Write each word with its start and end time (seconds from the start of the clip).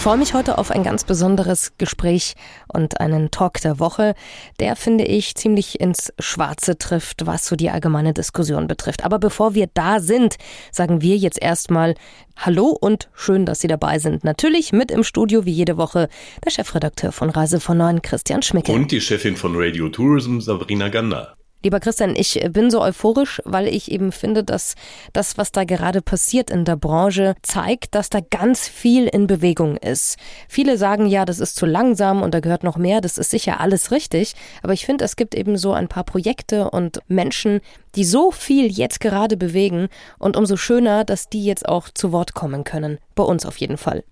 Ich 0.00 0.04
freue 0.04 0.16
mich 0.16 0.32
heute 0.32 0.56
auf 0.56 0.70
ein 0.70 0.82
ganz 0.82 1.04
besonderes 1.04 1.72
Gespräch 1.76 2.32
und 2.72 3.02
einen 3.02 3.30
Talk 3.30 3.60
der 3.60 3.78
Woche, 3.78 4.14
der, 4.58 4.74
finde 4.74 5.04
ich, 5.04 5.34
ziemlich 5.34 5.78
ins 5.78 6.10
Schwarze 6.18 6.78
trifft, 6.78 7.26
was 7.26 7.46
so 7.46 7.54
die 7.54 7.68
allgemeine 7.68 8.14
Diskussion 8.14 8.66
betrifft. 8.66 9.04
Aber 9.04 9.18
bevor 9.18 9.52
wir 9.54 9.68
da 9.74 10.00
sind, 10.00 10.36
sagen 10.72 11.02
wir 11.02 11.18
jetzt 11.18 11.38
erstmal 11.42 11.96
Hallo 12.34 12.68
und 12.68 13.10
schön, 13.12 13.44
dass 13.44 13.60
Sie 13.60 13.68
dabei 13.68 13.98
sind. 13.98 14.24
Natürlich 14.24 14.72
mit 14.72 14.90
im 14.90 15.04
Studio 15.04 15.44
wie 15.44 15.52
jede 15.52 15.76
Woche 15.76 16.08
der 16.46 16.50
Chefredakteur 16.50 17.12
von 17.12 17.28
Reise 17.28 17.60
von 17.60 17.76
Neuen, 17.76 18.00
Christian 18.00 18.40
Schmicke. 18.40 18.72
Und 18.72 18.92
die 18.92 19.02
Chefin 19.02 19.36
von 19.36 19.52
Radio 19.54 19.90
Tourism, 19.90 20.40
Sabrina 20.40 20.88
Gander. 20.88 21.36
Lieber 21.62 21.78
Christian, 21.78 22.16
ich 22.16 22.40
bin 22.50 22.70
so 22.70 22.80
euphorisch, 22.80 23.42
weil 23.44 23.68
ich 23.68 23.90
eben 23.90 24.12
finde, 24.12 24.42
dass 24.44 24.76
das, 25.12 25.36
was 25.36 25.52
da 25.52 25.64
gerade 25.64 26.00
passiert 26.00 26.50
in 26.50 26.64
der 26.64 26.76
Branche, 26.76 27.34
zeigt, 27.42 27.94
dass 27.94 28.08
da 28.08 28.20
ganz 28.20 28.66
viel 28.66 29.06
in 29.06 29.26
Bewegung 29.26 29.76
ist. 29.76 30.16
Viele 30.48 30.78
sagen 30.78 31.04
ja, 31.04 31.26
das 31.26 31.38
ist 31.38 31.56
zu 31.56 31.66
langsam 31.66 32.22
und 32.22 32.32
da 32.32 32.40
gehört 32.40 32.64
noch 32.64 32.78
mehr. 32.78 33.02
Das 33.02 33.18
ist 33.18 33.30
sicher 33.30 33.60
alles 33.60 33.90
richtig. 33.90 34.34
Aber 34.62 34.72
ich 34.72 34.86
finde, 34.86 35.04
es 35.04 35.16
gibt 35.16 35.34
eben 35.34 35.58
so 35.58 35.74
ein 35.74 35.88
paar 35.88 36.04
Projekte 36.04 36.70
und 36.70 37.00
Menschen, 37.08 37.60
die 37.94 38.04
so 38.04 38.30
viel 38.30 38.72
jetzt 38.72 39.00
gerade 39.00 39.36
bewegen 39.36 39.88
und 40.18 40.38
umso 40.38 40.56
schöner, 40.56 41.04
dass 41.04 41.28
die 41.28 41.44
jetzt 41.44 41.68
auch 41.68 41.90
zu 41.90 42.10
Wort 42.10 42.32
kommen 42.32 42.64
können. 42.64 42.98
Bei 43.14 43.22
uns 43.22 43.44
auf 43.44 43.58
jeden 43.58 43.76
Fall. 43.76 44.02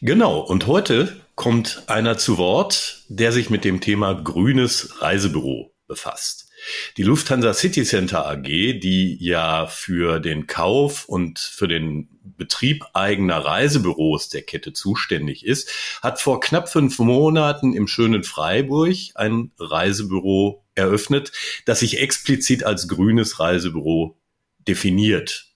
Genau. 0.00 0.40
Und 0.40 0.66
heute 0.66 1.20
kommt 1.36 1.84
einer 1.86 2.18
zu 2.18 2.38
Wort, 2.38 3.04
der 3.08 3.30
sich 3.30 3.50
mit 3.50 3.64
dem 3.64 3.80
Thema 3.80 4.14
grünes 4.14 5.00
Reisebüro 5.00 5.70
befasst. 5.86 6.47
Die 6.96 7.02
Lufthansa 7.02 7.54
City 7.54 7.84
Center 7.84 8.26
AG, 8.26 8.42
die 8.42 9.16
ja 9.20 9.66
für 9.66 10.20
den 10.20 10.46
Kauf 10.46 11.08
und 11.08 11.38
für 11.38 11.68
den 11.68 12.08
Betrieb 12.36 12.84
eigener 12.92 13.38
Reisebüros 13.38 14.28
der 14.28 14.42
Kette 14.42 14.72
zuständig 14.72 15.44
ist, 15.44 15.70
hat 16.02 16.20
vor 16.20 16.40
knapp 16.40 16.68
fünf 16.68 16.98
Monaten 16.98 17.74
im 17.74 17.88
schönen 17.88 18.22
Freiburg 18.22 18.96
ein 19.14 19.50
Reisebüro 19.58 20.64
eröffnet, 20.74 21.32
das 21.64 21.80
sich 21.80 22.00
explizit 22.00 22.64
als 22.64 22.88
grünes 22.88 23.40
Reisebüro 23.40 24.16
definiert. 24.66 25.47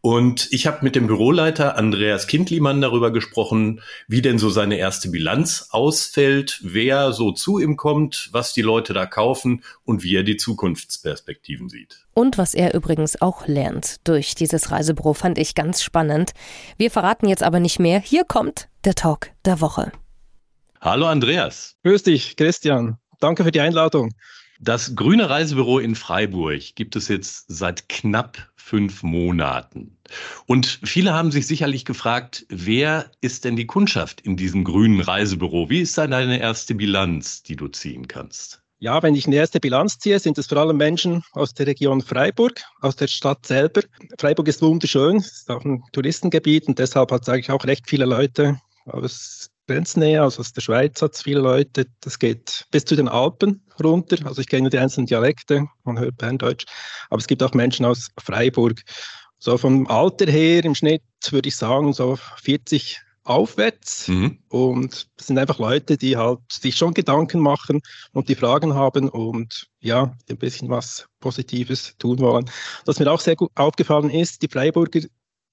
Und 0.00 0.48
ich 0.52 0.68
habe 0.68 0.78
mit 0.82 0.94
dem 0.94 1.08
Büroleiter 1.08 1.76
Andreas 1.76 2.28
Kindlimann 2.28 2.80
darüber 2.80 3.10
gesprochen, 3.10 3.80
wie 4.06 4.22
denn 4.22 4.38
so 4.38 4.48
seine 4.48 4.76
erste 4.76 5.10
Bilanz 5.10 5.68
ausfällt, 5.70 6.60
wer 6.62 7.12
so 7.12 7.32
zu 7.32 7.58
ihm 7.58 7.76
kommt, 7.76 8.28
was 8.30 8.52
die 8.52 8.62
Leute 8.62 8.92
da 8.92 9.06
kaufen 9.06 9.64
und 9.84 10.04
wie 10.04 10.14
er 10.14 10.22
die 10.22 10.36
Zukunftsperspektiven 10.36 11.68
sieht. 11.68 12.06
Und 12.14 12.38
was 12.38 12.54
er 12.54 12.74
übrigens 12.74 13.20
auch 13.20 13.48
lernt 13.48 13.96
durch 14.04 14.36
dieses 14.36 14.70
Reisebüro, 14.70 15.14
fand 15.14 15.36
ich 15.36 15.56
ganz 15.56 15.82
spannend. 15.82 16.30
Wir 16.76 16.92
verraten 16.92 17.28
jetzt 17.28 17.42
aber 17.42 17.58
nicht 17.58 17.80
mehr. 17.80 17.98
Hier 17.98 18.24
kommt 18.24 18.68
der 18.84 18.94
Talk 18.94 19.30
der 19.44 19.60
Woche. 19.60 19.90
Hallo 20.80 21.06
Andreas. 21.06 21.74
Grüß 21.82 22.04
dich, 22.04 22.36
Christian. 22.36 22.98
Danke 23.18 23.42
für 23.42 23.50
die 23.50 23.60
Einladung. 23.60 24.14
Das 24.60 24.96
grüne 24.96 25.30
Reisebüro 25.30 25.78
in 25.78 25.94
Freiburg 25.94 26.74
gibt 26.74 26.96
es 26.96 27.06
jetzt 27.06 27.44
seit 27.46 27.88
knapp 27.88 28.50
fünf 28.56 29.04
Monaten. 29.04 29.96
Und 30.46 30.80
viele 30.82 31.12
haben 31.14 31.30
sich 31.30 31.46
sicherlich 31.46 31.84
gefragt, 31.84 32.44
wer 32.48 33.10
ist 33.20 33.44
denn 33.44 33.54
die 33.54 33.66
Kundschaft 33.66 34.20
in 34.20 34.36
diesem 34.36 34.64
grünen 34.64 35.00
Reisebüro? 35.00 35.70
Wie 35.70 35.80
ist 35.80 35.96
da 35.96 36.08
deine 36.08 36.40
erste 36.40 36.74
Bilanz, 36.74 37.44
die 37.44 37.54
du 37.54 37.68
ziehen 37.68 38.08
kannst? 38.08 38.60
Ja, 38.80 39.02
wenn 39.02 39.14
ich 39.14 39.26
eine 39.26 39.36
erste 39.36 39.60
Bilanz 39.60 39.98
ziehe, 39.98 40.18
sind 40.18 40.38
es 40.38 40.48
vor 40.48 40.58
allem 40.58 40.76
Menschen 40.76 41.22
aus 41.32 41.54
der 41.54 41.66
Region 41.66 42.00
Freiburg, 42.00 42.60
aus 42.80 42.96
der 42.96 43.06
Stadt 43.06 43.46
selber. 43.46 43.82
Freiburg 44.18 44.48
ist 44.48 44.60
wunderschön, 44.60 45.16
ist 45.16 45.50
auch 45.50 45.64
ein 45.64 45.82
Touristengebiet 45.92 46.66
und 46.66 46.78
deshalb 46.78 47.12
hat 47.12 47.22
es 47.22 47.28
eigentlich 47.28 47.50
auch 47.50 47.64
recht 47.64 47.88
viele 47.88 48.06
Leute 48.06 48.60
aus 48.86 49.50
Grenznähe, 49.68 50.22
also 50.22 50.40
aus 50.40 50.52
der 50.52 50.62
Schweiz 50.62 51.00
hat 51.02 51.14
es 51.14 51.22
viele 51.22 51.40
Leute. 51.40 51.86
Das 52.00 52.18
geht 52.18 52.66
bis 52.70 52.84
zu 52.84 52.96
den 52.96 53.06
Alpen 53.06 53.62
runter. 53.82 54.16
Also 54.26 54.40
ich 54.40 54.48
kenne 54.48 54.70
die 54.70 54.78
einzelnen 54.78 55.06
Dialekte, 55.06 55.66
man 55.84 55.98
hört 55.98 56.16
Berndeutsch, 56.16 56.64
aber 57.10 57.20
es 57.20 57.26
gibt 57.26 57.42
auch 57.42 57.52
Menschen 57.52 57.84
aus 57.84 58.08
Freiburg. 58.18 58.82
So 59.38 59.56
vom 59.56 59.86
Alter 59.86 60.26
her 60.26 60.64
im 60.64 60.74
Schnitt 60.74 61.02
würde 61.30 61.48
ich 61.48 61.56
sagen 61.56 61.92
so 61.92 62.18
40 62.42 63.00
aufwärts. 63.28 64.08
Mhm. 64.08 64.38
Und 64.48 65.06
es 65.16 65.26
sind 65.26 65.38
einfach 65.38 65.58
Leute, 65.58 65.98
die 65.98 66.16
halt 66.16 66.40
sich 66.50 66.74
schon 66.74 66.94
Gedanken 66.94 67.40
machen 67.40 67.82
und 68.12 68.28
die 68.28 68.34
Fragen 68.34 68.74
haben 68.74 69.08
und 69.10 69.68
ja, 69.80 70.16
ein 70.28 70.38
bisschen 70.38 70.70
was 70.70 71.06
Positives 71.20 71.94
tun 71.98 72.18
wollen. 72.20 72.50
Was 72.86 72.98
mir 72.98 73.12
auch 73.12 73.20
sehr 73.20 73.36
gut 73.36 73.50
aufgefallen 73.54 74.10
ist, 74.10 74.42
die 74.42 74.48
Freiburger 74.48 75.00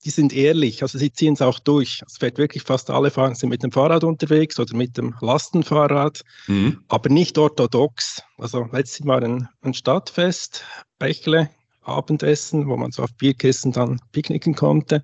die 0.05 0.11
sind 0.11 0.33
ehrlich, 0.33 0.83
also 0.83 0.99
sie 0.99 1.11
ziehen 1.11 1.33
es 1.33 1.41
auch 1.41 1.57
durch. 1.57 2.03
Es 2.05 2.17
fährt 2.17 2.37
wirklich 2.37 2.61
fast 2.61 2.91
alle 2.91 3.09
fahren, 3.09 3.33
sind 3.33 3.49
mit 3.49 3.63
dem 3.63 3.71
Fahrrad 3.71 4.03
unterwegs 4.03 4.59
oder 4.59 4.75
mit 4.75 4.97
dem 4.97 5.15
Lastenfahrrad, 5.19 6.21
mhm. 6.45 6.83
aber 6.87 7.09
nicht 7.09 7.39
orthodox. 7.39 8.21
Also 8.37 8.69
letztes 8.71 9.03
Mal 9.03 9.23
ein, 9.23 9.49
ein 9.63 9.73
Stadtfest, 9.73 10.63
Bächle, 10.99 11.49
Abendessen, 11.81 12.67
wo 12.67 12.77
man 12.77 12.91
so 12.91 13.01
auf 13.01 13.13
Bierkissen 13.15 13.71
dann 13.71 13.99
picknicken 14.11 14.53
konnte. 14.53 15.03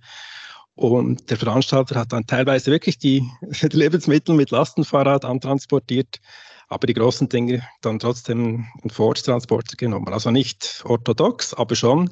Und 0.76 1.30
der 1.32 1.38
Veranstalter 1.38 2.00
hat 2.00 2.14
dann 2.14 2.28
teilweise 2.28 2.70
wirklich 2.70 3.00
die, 3.00 3.28
die 3.42 3.68
Lebensmittel 3.76 4.36
mit 4.36 4.52
Lastenfahrrad 4.52 5.26
antransportiert, 5.26 6.20
aber 6.70 6.86
die 6.86 6.94
großen 6.94 7.28
Dinge 7.28 7.64
dann 7.82 7.98
trotzdem 7.98 8.68
einen 8.82 8.92
Ford-Transporter 8.92 9.78
genommen. 9.78 10.14
Also 10.14 10.30
nicht 10.30 10.84
orthodox, 10.86 11.56
aber 11.56 11.76
schon 11.76 12.12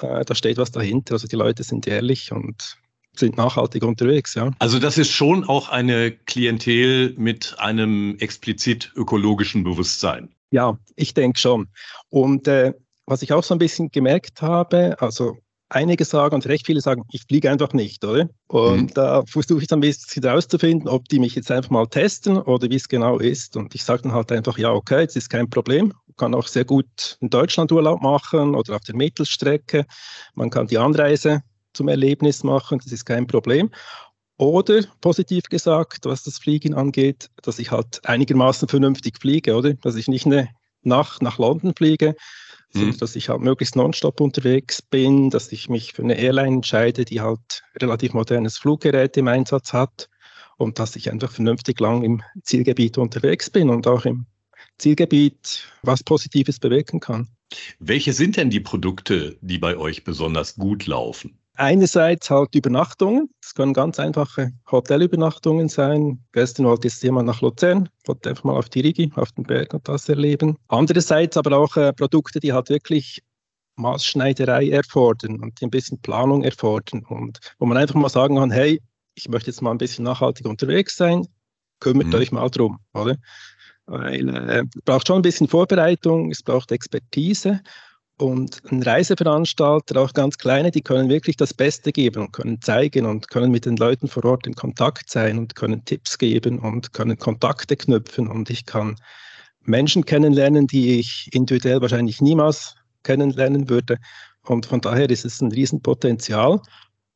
äh, 0.00 0.24
da 0.24 0.34
steht 0.34 0.58
was 0.58 0.70
dahinter. 0.70 1.14
Also 1.14 1.26
die 1.26 1.36
Leute 1.36 1.62
sind 1.62 1.86
ehrlich 1.86 2.32
und 2.32 2.76
sind 3.16 3.36
nachhaltig 3.36 3.82
unterwegs, 3.82 4.34
ja. 4.34 4.50
Also 4.58 4.78
das 4.78 4.98
ist 4.98 5.10
schon 5.10 5.44
auch 5.44 5.68
eine 5.68 6.12
Klientel 6.12 7.14
mit 7.16 7.56
einem 7.58 8.16
explizit 8.18 8.92
ökologischen 8.94 9.64
Bewusstsein. 9.64 10.30
Ja, 10.50 10.78
ich 10.96 11.14
denke 11.14 11.38
schon. 11.38 11.68
Und 12.08 12.48
äh, 12.48 12.72
was 13.06 13.22
ich 13.22 13.32
auch 13.32 13.42
so 13.42 13.54
ein 13.54 13.58
bisschen 13.58 13.90
gemerkt 13.90 14.42
habe, 14.42 14.96
also 15.00 15.36
einige 15.70 16.04
sagen 16.04 16.34
und 16.34 16.46
recht 16.46 16.66
viele 16.66 16.80
sagen, 16.80 17.04
ich 17.12 17.22
fliege 17.22 17.50
einfach 17.50 17.72
nicht, 17.72 18.04
oder? 18.04 18.28
Und 18.48 18.82
mhm. 18.82 18.94
da 18.94 19.22
versuche 19.24 19.62
ich 19.62 19.68
dann 19.68 19.78
ein 19.78 19.82
bisschen 19.82 20.22
herauszufinden, 20.22 20.88
ob 20.88 21.08
die 21.08 21.20
mich 21.20 21.34
jetzt 21.34 21.50
einfach 21.50 21.70
mal 21.70 21.86
testen 21.86 22.36
oder 22.38 22.68
wie 22.68 22.76
es 22.76 22.88
genau 22.88 23.18
ist. 23.18 23.56
Und 23.56 23.74
ich 23.74 23.84
sage 23.84 24.02
dann 24.02 24.12
halt 24.12 24.32
einfach, 24.32 24.58
ja, 24.58 24.72
okay, 24.72 25.06
das 25.06 25.16
ist 25.16 25.30
kein 25.30 25.48
Problem. 25.48 25.92
Man 26.20 26.32
kann 26.32 26.38
auch 26.38 26.48
sehr 26.48 26.66
gut 26.66 27.16
in 27.20 27.30
Deutschland 27.30 27.72
Urlaub 27.72 28.02
machen 28.02 28.54
oder 28.54 28.76
auf 28.76 28.82
der 28.82 28.94
Mittelstrecke. 28.94 29.86
Man 30.34 30.50
kann 30.50 30.66
die 30.66 30.76
Anreise 30.76 31.42
zum 31.72 31.88
Erlebnis 31.88 32.44
machen, 32.44 32.78
das 32.82 32.92
ist 32.92 33.06
kein 33.06 33.26
Problem. 33.26 33.70
Oder 34.36 34.82
positiv 35.00 35.44
gesagt, 35.44 36.04
was 36.04 36.22
das 36.22 36.36
Fliegen 36.36 36.74
angeht, 36.74 37.30
dass 37.42 37.58
ich 37.58 37.70
halt 37.70 38.00
einigermaßen 38.04 38.68
vernünftig 38.68 39.18
fliege, 39.18 39.54
oder? 39.54 39.72
Dass 39.74 39.96
ich 39.96 40.08
nicht 40.08 40.26
eine 40.26 40.50
Nacht 40.82 41.22
nach 41.22 41.38
London 41.38 41.74
fliege, 41.74 42.14
mhm. 42.74 42.98
dass 42.98 43.16
ich 43.16 43.30
halt 43.30 43.40
möglichst 43.40 43.76
nonstop 43.76 44.20
unterwegs 44.20 44.82
bin, 44.82 45.30
dass 45.30 45.50
ich 45.52 45.70
mich 45.70 45.94
für 45.94 46.02
eine 46.02 46.18
Airline 46.18 46.56
entscheide, 46.56 47.06
die 47.06 47.22
halt 47.22 47.62
relativ 47.80 48.12
modernes 48.12 48.58
Fluggerät 48.58 49.16
im 49.16 49.28
Einsatz 49.28 49.72
hat 49.72 50.10
und 50.58 50.78
dass 50.78 50.96
ich 50.96 51.10
einfach 51.10 51.30
vernünftig 51.30 51.80
lang 51.80 52.02
im 52.02 52.22
Zielgebiet 52.42 52.98
unterwegs 52.98 53.48
bin 53.48 53.70
und 53.70 53.86
auch 53.86 54.04
im 54.04 54.26
Zielgebiet 54.80 55.68
was 55.82 56.02
Positives 56.02 56.58
bewirken 56.58 57.00
kann. 57.00 57.28
Welche 57.78 58.12
sind 58.12 58.36
denn 58.36 58.50
die 58.50 58.60
Produkte, 58.60 59.36
die 59.40 59.58
bei 59.58 59.76
euch 59.76 60.04
besonders 60.04 60.54
gut 60.54 60.86
laufen? 60.86 61.36
Einerseits 61.54 62.30
halt 62.30 62.54
Übernachtungen. 62.54 63.28
Das 63.42 63.54
können 63.54 63.74
ganz 63.74 63.98
einfache 63.98 64.52
Hotelübernachtungen 64.70 65.68
sein. 65.68 66.24
Gestern 66.32 66.64
wollte 66.64 66.88
jetzt 66.88 67.02
jemand 67.02 67.26
nach 67.26 67.42
Luzern, 67.42 67.88
wollte 68.06 68.30
einfach 68.30 68.44
mal 68.44 68.56
auf 68.56 68.70
die 68.70 68.80
Rigi, 68.80 69.12
auf 69.16 69.32
den 69.32 69.44
Berg 69.44 69.74
und 69.74 69.86
das 69.86 70.08
erleben. 70.08 70.56
Andererseits 70.68 71.36
aber 71.36 71.58
auch 71.58 71.76
äh, 71.76 71.92
Produkte, 71.92 72.40
die 72.40 72.52
halt 72.52 72.70
wirklich 72.70 73.22
Maßschneiderei 73.76 74.70
erfordern 74.70 75.40
und 75.40 75.60
die 75.60 75.66
ein 75.66 75.70
bisschen 75.70 76.00
Planung 76.00 76.44
erfordern 76.44 77.04
und 77.08 77.40
wo 77.58 77.66
man 77.66 77.76
einfach 77.76 77.94
mal 77.94 78.08
sagen 78.08 78.36
kann, 78.36 78.50
hey, 78.50 78.80
ich 79.14 79.28
möchte 79.28 79.50
jetzt 79.50 79.60
mal 79.60 79.70
ein 79.70 79.78
bisschen 79.78 80.04
nachhaltig 80.04 80.46
unterwegs 80.46 80.96
sein, 80.96 81.26
kümmert 81.80 82.08
mhm. 82.08 82.14
euch 82.14 82.32
mal 82.32 82.48
drum, 82.48 82.78
oder? 82.94 83.16
Weil 83.90 84.28
äh, 84.28 84.62
es 84.72 84.82
braucht 84.84 85.08
schon 85.08 85.16
ein 85.16 85.22
bisschen 85.22 85.48
Vorbereitung, 85.48 86.30
es 86.30 86.44
braucht 86.44 86.70
Expertise 86.70 87.60
und 88.18 88.62
ein 88.70 88.84
Reiseveranstalter, 88.84 90.00
auch 90.00 90.12
ganz 90.12 90.38
kleine, 90.38 90.70
die 90.70 90.82
können 90.82 91.08
wirklich 91.08 91.36
das 91.36 91.52
Beste 91.52 91.90
geben 91.90 92.22
und 92.22 92.32
können 92.32 92.60
zeigen 92.60 93.04
und 93.04 93.28
können 93.30 93.50
mit 93.50 93.66
den 93.66 93.76
Leuten 93.76 94.06
vor 94.06 94.24
Ort 94.24 94.46
in 94.46 94.54
Kontakt 94.54 95.10
sein 95.10 95.38
und 95.38 95.56
können 95.56 95.84
Tipps 95.84 96.18
geben 96.18 96.60
und 96.60 96.92
können 96.92 97.18
Kontakte 97.18 97.76
knüpfen. 97.76 98.28
Und 98.28 98.48
ich 98.48 98.64
kann 98.64 98.94
Menschen 99.62 100.04
kennenlernen, 100.04 100.68
die 100.68 101.00
ich 101.00 101.28
individuell 101.32 101.80
wahrscheinlich 101.80 102.20
niemals 102.20 102.76
kennenlernen 103.02 103.68
würde. 103.68 103.98
Und 104.42 104.66
von 104.66 104.80
daher 104.80 105.10
ist 105.10 105.24
es 105.24 105.40
ein 105.40 105.50
Riesenpotenzial. 105.50 106.60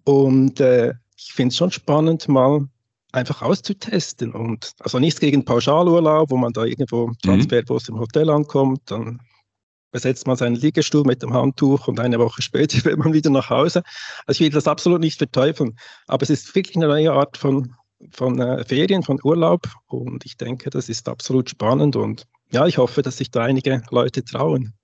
Und 0.03 0.59
äh, 0.59 0.95
ich 1.17 1.33
finde 1.35 1.53
es 1.53 1.57
schon 1.57 1.71
spannend, 1.71 2.27
mal 2.27 2.67
einfach 3.15 3.43
auszutesten. 3.43 4.33
Und 4.33 4.73
also 4.81 4.99
nichts 4.99 5.21
gegen 5.21 5.45
Pauschalurlaub, 5.45 6.31
wo 6.31 6.37
man 6.37 6.53
da 6.53 6.65
irgendwo 6.65 7.09
mhm. 7.09 7.19
Transferbus 7.23 7.89
im 7.89 7.99
Hotel 7.99 8.31
ankommt, 8.31 8.81
dann 8.87 9.21
besetzt 9.93 10.27
man 10.27 10.37
seinen 10.37 10.57
Liegestuhl 10.57 11.05
mit 11.05 11.23
dem 11.23 11.33
Handtuch 11.33 11.87
und 11.87 12.01
eine 12.01 12.19
Woche 12.19 12.43
später 12.43 12.79
will 12.85 12.97
man 12.97 13.13
wieder 13.13 13.31
nach 13.31 13.49
Hause. 13.49 13.83
Also 14.27 14.39
ich 14.39 14.47
will 14.47 14.51
das 14.51 14.67
absolut 14.67 15.01
nicht 15.01 15.19
verteufeln, 15.19 15.79
aber 16.09 16.25
es 16.25 16.31
ist 16.31 16.53
wirklich 16.55 16.77
eine 16.77 16.89
neue 16.89 17.13
Art 17.13 17.37
von, 17.37 17.75
von 18.11 18.41
äh, 18.41 18.65
Ferien, 18.65 19.05
von 19.05 19.21
Urlaub 19.23 19.69
und 19.87 20.27
ich 20.27 20.37
denke, 20.37 20.71
das 20.71 20.89
ist 20.89 21.09
absolut 21.09 21.49
spannend 21.49 21.95
und 21.95 22.25
ja, 22.51 22.67
ich 22.67 22.79
hoffe, 22.79 23.03
dass 23.03 23.19
sich 23.19 23.31
da 23.31 23.45
einige 23.45 23.83
Leute 23.91 24.25
trauen. 24.25 24.75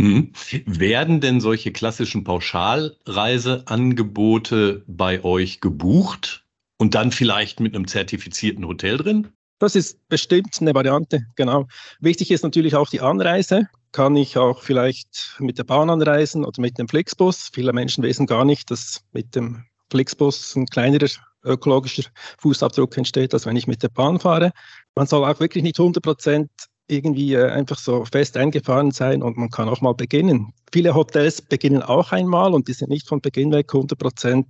Mhm. 0.00 0.32
Werden 0.66 1.20
denn 1.20 1.40
solche 1.40 1.72
klassischen 1.72 2.22
Pauschalreiseangebote 2.24 4.84
bei 4.86 5.24
euch 5.24 5.60
gebucht 5.60 6.39
und 6.80 6.94
dann 6.94 7.12
vielleicht 7.12 7.60
mit 7.60 7.76
einem 7.76 7.86
zertifizierten 7.86 8.66
Hotel 8.66 8.96
drin? 8.96 9.28
Das 9.58 9.76
ist 9.76 9.98
bestimmt 10.08 10.56
eine 10.62 10.74
Variante, 10.74 11.26
genau. 11.36 11.66
Wichtig 12.00 12.30
ist 12.30 12.42
natürlich 12.42 12.74
auch 12.74 12.88
die 12.88 13.02
Anreise. 13.02 13.68
Kann 13.92 14.16
ich 14.16 14.38
auch 14.38 14.62
vielleicht 14.62 15.36
mit 15.38 15.58
der 15.58 15.64
Bahn 15.64 15.90
anreisen 15.90 16.42
oder 16.42 16.58
mit 16.62 16.78
dem 16.78 16.88
Flixbus? 16.88 17.50
Viele 17.52 17.74
Menschen 17.74 18.02
wissen 18.02 18.26
gar 18.26 18.46
nicht, 18.46 18.70
dass 18.70 19.02
mit 19.12 19.34
dem 19.36 19.62
Flixbus 19.90 20.56
ein 20.56 20.64
kleinerer 20.64 21.08
ökologischer 21.44 22.04
Fußabdruck 22.38 22.96
entsteht, 22.96 23.34
als 23.34 23.44
wenn 23.44 23.56
ich 23.56 23.66
mit 23.66 23.82
der 23.82 23.88
Bahn 23.88 24.18
fahre. 24.18 24.50
Man 24.94 25.06
soll 25.06 25.24
auch 25.24 25.38
wirklich 25.38 25.62
nicht 25.62 25.78
100 25.78 26.02
Prozent 26.02 26.50
irgendwie 26.88 27.34
äh, 27.34 27.50
einfach 27.50 27.78
so 27.78 28.06
fest 28.06 28.38
eingefahren 28.38 28.90
sein 28.90 29.22
und 29.22 29.36
man 29.36 29.50
kann 29.50 29.68
auch 29.68 29.82
mal 29.82 29.94
beginnen. 29.94 30.54
Viele 30.72 30.94
Hotels 30.94 31.42
beginnen 31.42 31.82
auch 31.82 32.12
einmal 32.12 32.54
und 32.54 32.68
die 32.68 32.72
sind 32.72 32.88
nicht 32.88 33.06
von 33.06 33.20
Beginn 33.20 33.52
weg 33.52 33.66
100 33.68 33.98
Prozent 33.98 34.46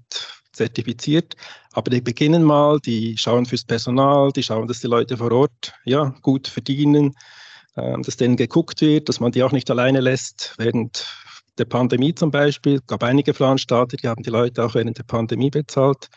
zertifiziert, 0.60 1.36
aber 1.72 1.90
die 1.90 2.00
beginnen 2.02 2.42
mal, 2.42 2.78
die 2.80 3.16
schauen 3.16 3.46
fürs 3.46 3.64
Personal, 3.64 4.30
die 4.32 4.42
schauen, 4.42 4.68
dass 4.68 4.80
die 4.80 4.88
Leute 4.88 5.16
vor 5.16 5.32
Ort 5.32 5.72
ja, 5.84 6.14
gut 6.20 6.48
verdienen, 6.48 7.14
äh, 7.76 8.00
dass 8.02 8.16
denen 8.16 8.36
geguckt 8.36 8.80
wird, 8.82 9.08
dass 9.08 9.20
man 9.20 9.32
die 9.32 9.42
auch 9.42 9.52
nicht 9.52 9.70
alleine 9.70 10.00
lässt 10.00 10.54
während 10.58 11.06
der 11.56 11.64
Pandemie 11.64 12.14
zum 12.14 12.30
Beispiel. 12.30 12.74
Es 12.74 12.86
gab 12.86 13.02
einige 13.02 13.32
Veranstalter, 13.32 13.96
die 13.96 14.08
haben 14.08 14.22
die 14.22 14.30
Leute 14.30 14.64
auch 14.64 14.74
während 14.74 14.98
der 14.98 15.04
Pandemie 15.04 15.50
bezahlt. 15.50 16.08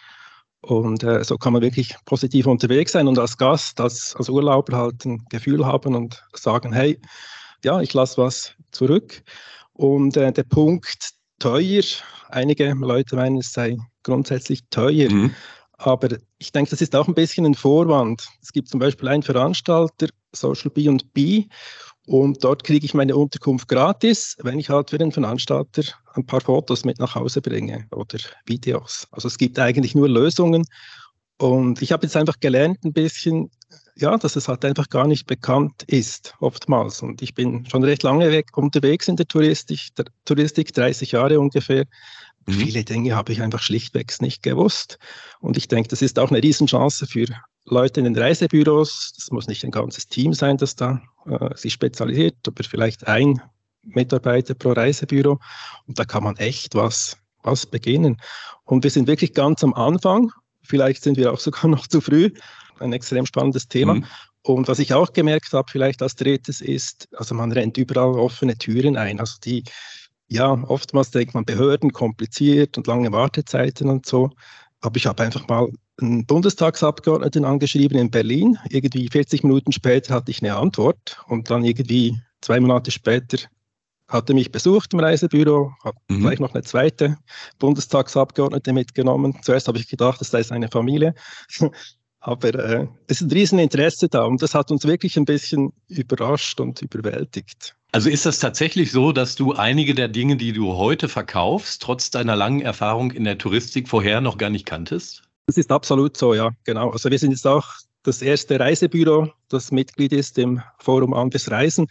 Und 0.62 1.04
äh, 1.04 1.24
so 1.24 1.38
kann 1.38 1.54
man 1.54 1.62
wirklich 1.62 1.96
positiv 2.06 2.46
unterwegs 2.48 2.94
sein 2.94 3.08
und 3.08 3.20
als 3.20 3.38
Gast, 3.38 3.82
als, 3.82 4.16
als 4.18 4.30
Urlauber 4.30 4.78
halt 4.78 5.06
ein 5.06 5.26
Gefühl 5.30 5.66
haben 5.66 5.96
und 5.96 6.24
sagen, 6.34 6.72
hey, 6.72 7.00
ja, 7.64 7.82
ich 7.82 7.94
lasse 7.94 8.22
was 8.22 8.54
zurück. 8.72 9.24
Und 9.74 10.16
äh, 10.18 10.32
der 10.32 10.44
Punkt 10.44 11.14
teuer, 11.44 11.84
einige 12.30 12.72
Leute 12.74 13.16
meinen, 13.18 13.38
es 13.38 13.52
sei 13.52 13.78
grundsätzlich 14.04 14.62
teuer. 14.70 15.12
Mhm. 15.12 15.36
Aber 15.74 16.08
ich 16.38 16.52
denke, 16.54 16.72
das 16.72 16.82
ist 16.82 16.96
auch 16.96 17.08
ein 17.08 17.14
bisschen 17.14 17.46
ein 17.46 17.56
Vorwand. 17.56 18.26
Es 18.42 18.54
gibt 18.54 18.70
zum 18.70 18.80
Beispiel 18.80 19.10
einen 19.10 19.24
Veranstalter, 19.24 20.08
Social 20.34 20.72
B&B, 20.72 21.46
und 22.06 22.44
dort 22.44 22.64
kriege 22.64 22.86
ich 22.86 22.94
meine 22.94 23.16
Unterkunft 23.16 23.70
gratis, 23.70 24.36
wenn 24.42 24.60
ich 24.60 24.70
halt 24.70 24.90
für 24.90 24.98
den 24.98 25.12
Veranstalter 25.12 25.84
ein 26.16 26.26
paar 26.26 26.42
Fotos 26.42 26.84
mit 26.84 27.00
nach 27.00 27.16
Hause 27.16 27.42
bringe 27.42 27.88
oder 27.92 28.20
Videos. 28.46 29.08
Also 29.12 29.30
es 29.30 29.38
gibt 29.38 29.58
eigentlich 29.58 29.96
nur 29.96 30.10
Lösungen. 30.10 30.66
Und 31.38 31.82
ich 31.82 31.94
habe 31.94 32.06
jetzt 32.06 32.18
einfach 32.18 32.40
gelernt 32.42 32.84
ein 32.84 32.92
bisschen, 32.92 33.52
ja, 33.96 34.18
dass 34.18 34.36
es 34.36 34.48
halt 34.48 34.66
einfach 34.66 34.90
gar 34.90 35.08
nicht 35.08 35.28
bekannt 35.28 35.84
ist, 35.84 36.34
oftmals. 36.40 37.02
Und 37.02 37.22
ich 37.22 37.34
bin 37.34 37.66
schon 37.70 37.84
recht 37.84 38.04
lange 38.04 38.32
weg 38.32 38.58
unterwegs 38.58 39.08
in 39.08 39.16
der 39.16 39.28
Touristik, 39.28 39.96
der 39.98 40.06
Touristik 40.26 40.74
30 40.74 41.12
Jahre 41.12 41.40
ungefähr. 41.40 41.86
Mhm. 42.46 42.54
Viele 42.54 42.84
Dinge 42.84 43.16
habe 43.16 43.32
ich 43.32 43.42
einfach 43.42 43.62
schlichtweg 43.62 44.14
nicht 44.22 44.44
gewusst. 44.44 44.98
Und 45.40 45.58
ich 45.58 45.68
denke, 45.68 45.90
das 45.90 46.02
ist 46.02 46.18
auch 46.18 46.32
eine 46.32 46.42
Riesenchance 46.42 47.06
für 47.06 47.28
Leute 47.66 48.00
in 48.00 48.06
den 48.06 48.18
Reisebüros. 48.18 49.14
Das 49.16 49.32
muss 49.32 49.48
nicht 49.48 49.64
ein 49.64 49.72
ganzes 49.72 50.08
Team 50.08 50.34
sein, 50.34 50.58
das 50.58 50.76
da 50.76 51.02
äh, 51.26 51.56
sich 51.56 51.74
spezialisiert, 51.74 52.36
aber 52.48 52.64
vielleicht 52.64 53.08
ein 53.08 53.42
Mitarbeiter 53.84 54.56
pro 54.56 54.72
Reisebüro. 54.72 55.40
Und 55.88 56.00
da 56.00 56.06
kann 56.06 56.24
man 56.24 56.38
echt 56.38 56.74
was, 56.76 57.18
was 57.44 57.66
beginnen. 57.66 58.18
Und 58.64 58.84
wir 58.84 58.92
sind 58.92 59.08
wirklich 59.08 59.34
ganz 59.34 59.64
am 59.64 59.74
Anfang. 59.74 60.32
Vielleicht 60.64 61.04
sind 61.04 61.18
wir 61.18 61.32
auch 61.32 61.40
sogar 61.40 61.68
noch 61.68 61.88
zu 61.88 62.02
früh. 62.02 62.32
Ein 62.84 62.94
extrem 62.94 63.26
spannendes 63.26 63.68
Thema. 63.68 63.96
Mhm. 63.96 64.06
Und 64.44 64.68
was 64.68 64.80
ich 64.80 64.94
auch 64.94 65.14
gemerkt 65.14 65.54
habe, 65.54 65.72
vielleicht 65.72 66.02
als 66.02 66.16
drittes 66.16 66.62
ist, 66.62 67.08
also 67.16 67.34
man 67.34 67.52
rennt 67.52 67.78
überall 67.78 68.20
offene 68.20 68.58
Türen 68.58 68.98
ein. 68.98 69.20
Also 69.20 69.36
die, 69.44 69.64
ja, 70.28 70.52
oftmals 70.52 71.12
denkt 71.12 71.34
man 71.34 71.46
Behörden 71.46 71.94
kompliziert 71.94 72.78
und 72.78 72.88
lange 72.88 73.12
Wartezeiten 73.12 73.90
und 73.90 74.06
so. 74.06 74.32
Aber 74.82 74.98
ich 74.98 75.06
habe 75.06 75.24
einfach 75.24 75.48
mal 75.48 75.70
einen 76.02 76.26
Bundestagsabgeordneten 76.26 77.46
angeschrieben 77.46 77.98
in 77.98 78.12
Berlin. 78.12 78.58
Irgendwie 78.70 79.08
40 79.10 79.44
Minuten 79.44 79.72
später 79.72 80.16
hatte 80.16 80.32
ich 80.32 80.42
eine 80.42 80.56
Antwort 80.56 81.24
und 81.28 81.50
dann 81.50 81.64
irgendwie 81.64 82.20
zwei 82.42 82.60
Monate 82.60 82.92
später 82.92 83.38
hat 84.10 84.30
er 84.30 84.36
mich 84.36 84.52
besucht 84.52 84.94
im 84.94 85.00
Reisebüro, 85.00 85.72
hat 85.84 85.96
mhm. 86.08 86.22
gleich 86.22 86.40
noch 86.40 86.54
eine 86.54 86.64
zweite 86.64 87.18
Bundestagsabgeordnete 87.60 88.74
mitgenommen. 88.74 89.40
Zuerst 89.42 89.68
habe 89.68 89.78
ich 89.78 89.88
gedacht, 89.88 90.20
das 90.22 90.30
sei 90.30 90.44
seine 90.44 90.68
Familie. 90.68 91.16
Aber 92.26 92.56
äh, 92.56 92.88
es 93.08 93.20
ist 93.20 93.28
ein 93.28 93.32
Rieseninteresse 93.32 94.08
da 94.08 94.24
und 94.24 94.42
das 94.42 94.56
hat 94.56 94.72
uns 94.72 94.86
wirklich 94.86 95.18
ein 95.18 95.26
bisschen 95.26 95.74
überrascht 95.90 96.62
und 96.62 96.82
überwältigt. 96.82 97.76
Also 97.92 98.10
ist 98.10 98.26
das 98.26 98.40
tatsächlich 98.40 98.94
so, 98.94 99.12
dass 99.12 99.36
du 99.36 99.52
einige 99.54 99.94
der 99.94 100.08
Dinge, 100.08 100.38
die 100.38 100.54
du 100.54 100.74
heute 100.78 101.10
verkaufst, 101.10 101.82
trotz 101.82 102.12
deiner 102.12 102.38
langen 102.38 102.62
Erfahrung 102.62 103.12
in 103.12 103.26
der 103.26 103.38
Touristik 103.38 103.90
vorher 103.90 104.22
noch 104.22 104.38
gar 104.38 104.50
nicht 104.50 104.66
kanntest? 104.66 105.24
Das 105.48 105.58
ist 105.58 105.70
absolut 105.70 106.16
so, 106.16 106.34
ja, 106.34 106.52
genau. 106.64 106.92
Also 106.92 107.12
wir 107.12 107.20
sind 107.20 107.32
jetzt 107.32 107.46
auch 107.46 107.68
das 108.04 108.22
erste 108.22 108.58
Reisebüro, 108.58 109.34
das 109.50 109.74
Mitglied 109.74 110.14
ist 110.14 110.38
im 110.38 110.62
Forum 110.80 111.14
Andes 111.14 111.52
Reisen. 111.52 111.88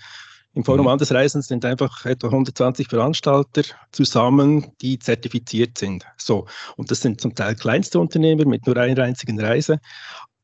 Im 0.54 0.64
Forum 0.64 0.82
mhm. 0.82 0.88
Andes 0.88 1.12
Reisen 1.12 1.40
sind 1.40 1.64
einfach 1.64 2.04
etwa 2.04 2.28
120 2.28 2.88
Veranstalter 2.88 3.62
zusammen, 3.90 4.66
die 4.82 4.98
zertifiziert 4.98 5.78
sind. 5.78 6.04
So. 6.18 6.46
Und 6.76 6.90
das 6.90 7.00
sind 7.00 7.20
zum 7.20 7.34
Teil 7.34 7.54
kleinste 7.54 7.98
Unternehmer 7.98 8.44
mit 8.44 8.66
nur 8.66 8.76
einer 8.76 9.02
einzigen 9.02 9.40
Reise. 9.40 9.78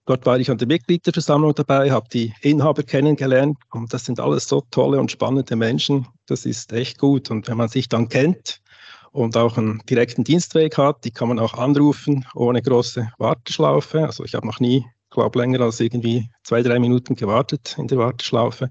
Dort 0.06 0.24
war 0.24 0.40
ich 0.40 0.50
an 0.50 0.56
der 0.56 0.68
Mitgliederversammlung 0.68 1.54
dabei, 1.54 1.90
habe 1.90 2.08
die 2.10 2.32
Inhaber 2.40 2.82
kennengelernt 2.82 3.58
und 3.72 3.92
das 3.92 4.06
sind 4.06 4.20
alles 4.20 4.48
so 4.48 4.62
tolle 4.70 4.98
und 4.98 5.10
spannende 5.10 5.54
Menschen. 5.54 6.08
Das 6.26 6.46
ist 6.46 6.72
echt 6.72 6.96
gut. 6.96 7.30
Und 7.30 7.46
wenn 7.46 7.58
man 7.58 7.68
sich 7.68 7.90
dann 7.90 8.08
kennt, 8.08 8.62
und 9.12 9.36
auch 9.36 9.56
einen 9.56 9.82
direkten 9.88 10.24
Dienstweg 10.24 10.78
hat. 10.78 11.04
Die 11.04 11.10
kann 11.10 11.28
man 11.28 11.38
auch 11.38 11.54
anrufen 11.54 12.26
ohne 12.34 12.62
große 12.62 13.10
Warteschlaufe. 13.18 14.04
Also 14.04 14.24
ich 14.24 14.34
habe 14.34 14.46
noch 14.46 14.60
nie, 14.60 14.84
glaube 15.10 15.38
länger 15.38 15.60
als 15.60 15.80
irgendwie 15.80 16.30
zwei, 16.44 16.62
drei 16.62 16.78
Minuten 16.78 17.14
gewartet 17.14 17.76
in 17.78 17.88
der 17.88 17.98
Warteschlaufe. 17.98 18.70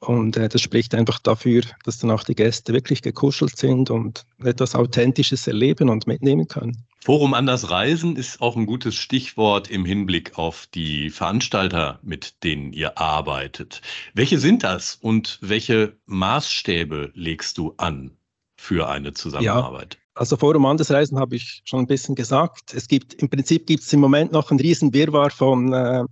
Und 0.00 0.36
äh, 0.36 0.48
das 0.48 0.62
spricht 0.62 0.94
einfach 0.94 1.18
dafür, 1.18 1.62
dass 1.84 1.98
dann 1.98 2.10
auch 2.10 2.24
die 2.24 2.34
Gäste 2.34 2.72
wirklich 2.72 3.02
gekuschelt 3.02 3.56
sind 3.56 3.90
und 3.90 4.24
etwas 4.42 4.74
Authentisches 4.74 5.46
erleben 5.46 5.90
und 5.90 6.06
mitnehmen 6.06 6.48
können. 6.48 6.84
Forum 7.02 7.34
Anders 7.34 7.70
Reisen 7.70 8.16
ist 8.16 8.40
auch 8.40 8.56
ein 8.56 8.66
gutes 8.66 8.94
Stichwort 8.94 9.70
im 9.70 9.84
Hinblick 9.84 10.38
auf 10.38 10.66
die 10.74 11.10
Veranstalter, 11.10 11.98
mit 12.02 12.42
denen 12.44 12.72
ihr 12.72 12.98
arbeitet. 12.98 13.82
Welche 14.14 14.38
sind 14.38 14.64
das 14.64 14.96
und 15.00 15.38
welche 15.42 15.96
Maßstäbe 16.06 17.12
legst 17.14 17.58
du 17.58 17.74
an? 17.76 18.12
für 18.60 18.88
eine 18.88 19.14
Zusammenarbeit? 19.14 19.94
Ja. 19.94 20.00
Also 20.14 20.36
Forum 20.36 20.66
Andersreisen 20.66 21.18
habe 21.18 21.36
ich 21.36 21.62
schon 21.64 21.80
ein 21.80 21.86
bisschen 21.86 22.14
gesagt. 22.14 22.74
Es 22.74 22.88
gibt 22.88 23.14
im 23.14 23.30
Prinzip 23.30 23.66
gibt 23.66 23.82
es 23.82 23.92
im 23.92 24.00
Moment 24.00 24.32
noch 24.32 24.50
einen 24.50 24.60
riesen 24.60 24.92
Wirrwarr 24.92 25.30
von 25.30 25.72
äh, 25.72 26.04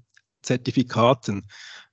Zertifikaten. 0.43 1.47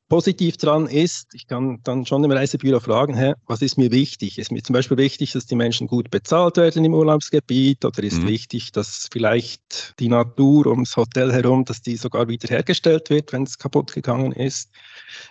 Positiv 0.08 0.58
dran 0.58 0.86
ist, 0.86 1.34
ich 1.34 1.48
kann 1.48 1.80
dann 1.84 2.06
schon 2.06 2.24
im 2.24 2.32
Reisebüro 2.32 2.80
fragen, 2.80 3.18
hä, 3.18 3.34
was 3.48 3.64
ist 3.64 3.76
mir 3.78 3.92
wichtig? 3.92 4.38
Ist 4.38 4.52
mir 4.52 4.62
zum 4.62 4.74
Beispiel 4.74 4.98
wichtig, 4.98 5.32
dass 5.32 5.48
die 5.48 5.56
Menschen 5.56 5.88
gut 5.88 6.12
bezahlt 6.12 6.58
werden 6.58 6.86
im 6.86 6.94
Urlaubsgebiet 6.94 7.84
oder 7.84 8.04
ist 8.04 8.22
mhm. 8.22 8.28
wichtig, 8.28 8.72
dass 8.72 9.10
vielleicht 9.12 10.00
die 10.00 10.10
Natur 10.10 10.68
ums 10.68 10.96
Hotel 10.96 11.34
herum, 11.34 11.66
dass 11.66 11.82
die 11.82 11.98
sogar 11.98 12.28
wiederhergestellt 12.28 13.10
wird, 13.10 13.34
wenn 13.34 13.44
es 13.44 13.58
kaputt 13.58 13.94
gegangen 13.94 14.32
ist? 14.32 14.70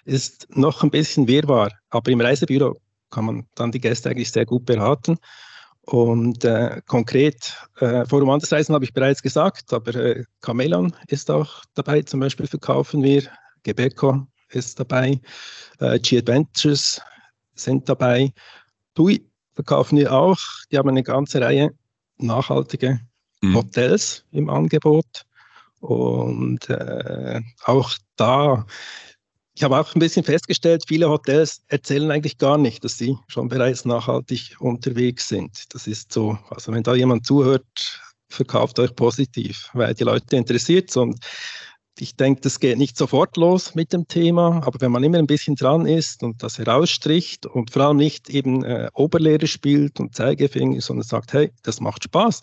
Ist 0.04 0.48
noch 0.50 0.82
ein 0.82 0.90
bisschen 0.90 1.28
Wirrwarr. 1.28 1.70
Aber 1.90 2.10
im 2.10 2.20
Reisebüro 2.20 2.76
kann 3.10 3.26
man 3.26 3.46
dann 3.54 3.70
die 3.70 3.80
Gäste 3.80 4.10
eigentlich 4.10 4.32
sehr 4.32 4.44
gut 4.44 4.66
beraten. 4.66 5.18
Und 5.82 6.44
äh, 6.44 6.80
konkret, 6.86 7.56
äh, 7.78 8.04
Forum 8.06 8.30
Andersreisen 8.30 8.74
habe 8.74 8.84
ich 8.84 8.92
bereits 8.92 9.22
gesagt, 9.22 9.72
aber 9.72 9.94
äh, 9.94 10.24
Camelon 10.40 10.96
ist 11.06 11.30
auch 11.30 11.62
dabei, 11.74 12.02
zum 12.02 12.18
Beispiel 12.18 12.48
verkaufen 12.48 13.04
wir, 13.04 13.22
Gebeco 13.62 14.26
ist 14.54 14.78
dabei, 14.78 15.20
äh, 15.80 15.98
G-Adventures 15.98 17.00
sind 17.54 17.88
dabei, 17.88 18.32
TUI 18.94 19.24
verkaufen 19.54 19.98
wir 19.98 20.12
auch, 20.12 20.38
die 20.70 20.78
haben 20.78 20.88
eine 20.88 21.02
ganze 21.02 21.40
Reihe 21.40 21.70
nachhaltige 22.18 23.00
mhm. 23.40 23.54
Hotels 23.54 24.24
im 24.32 24.50
Angebot. 24.50 25.24
Und 25.80 26.68
äh, 26.70 27.40
auch 27.64 27.92
da 28.16 28.66
ich 29.56 29.62
habe 29.62 29.78
auch 29.78 29.94
ein 29.94 30.00
bisschen 30.00 30.24
festgestellt, 30.24 30.82
viele 30.88 31.08
Hotels 31.08 31.62
erzählen 31.68 32.10
eigentlich 32.10 32.38
gar 32.38 32.58
nicht, 32.58 32.82
dass 32.82 32.98
sie 32.98 33.16
schon 33.28 33.48
bereits 33.48 33.84
nachhaltig 33.84 34.56
unterwegs 34.58 35.28
sind. 35.28 35.72
Das 35.72 35.86
ist 35.86 36.12
so, 36.12 36.36
also 36.50 36.72
wenn 36.72 36.82
da 36.82 36.94
jemand 36.94 37.24
zuhört, 37.24 38.02
verkauft 38.28 38.80
euch 38.80 38.94
positiv, 38.96 39.70
weil 39.72 39.94
die 39.94 40.02
Leute 40.02 40.36
interessiert 40.36 40.96
und 40.96 41.24
ich 41.98 42.16
denke, 42.16 42.40
das 42.40 42.58
geht 42.58 42.76
nicht 42.76 42.96
sofort 42.96 43.36
los 43.36 43.74
mit 43.76 43.92
dem 43.92 44.08
Thema, 44.08 44.62
aber 44.64 44.80
wenn 44.80 44.90
man 44.90 45.04
immer 45.04 45.18
ein 45.18 45.28
bisschen 45.28 45.54
dran 45.54 45.86
ist 45.86 46.24
und 46.24 46.42
das 46.42 46.58
herausstricht 46.58 47.46
und 47.46 47.70
vor 47.70 47.82
allem 47.82 47.98
nicht 47.98 48.30
eben 48.30 48.64
äh, 48.64 48.90
Oberlehrer 48.94 49.46
spielt 49.46 50.00
und 50.00 50.14
Zeigefinger, 50.14 50.80
sondern 50.80 51.04
sagt, 51.04 51.32
hey, 51.32 51.52
das 51.62 51.80
macht 51.80 52.02
Spaß. 52.04 52.40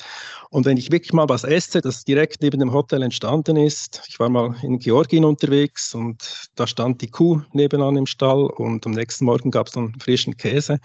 Und 0.52 0.66
wenn 0.66 0.78
ich 0.78 0.92
wirklich 0.92 1.12
mal 1.12 1.28
was 1.28 1.44
esse, 1.44 1.82
das 1.82 2.06
direkt 2.06 2.42
neben 2.42 2.60
dem 2.60 2.72
Hotel 2.72 3.02
entstanden 3.02 3.58
ist, 3.58 4.02
ich 4.08 4.20
war 4.20 4.30
mal 4.30 4.56
in 4.64 4.80
Georgien 4.80 5.26
unterwegs 5.26 5.94
und 5.94 6.50
da 6.56 6.66
stand 6.66 7.02
die 7.02 7.10
Kuh 7.10 7.42
nebenan 7.52 7.98
im 7.98 8.06
Stall 8.06 8.46
und 8.46 8.86
am 8.86 8.94
nächsten 8.94 9.26
Morgen 9.26 9.52
gab 9.52 9.68
es 9.68 9.74
dann 9.74 9.94
frischen 10.00 10.38
Käse. 10.38 10.80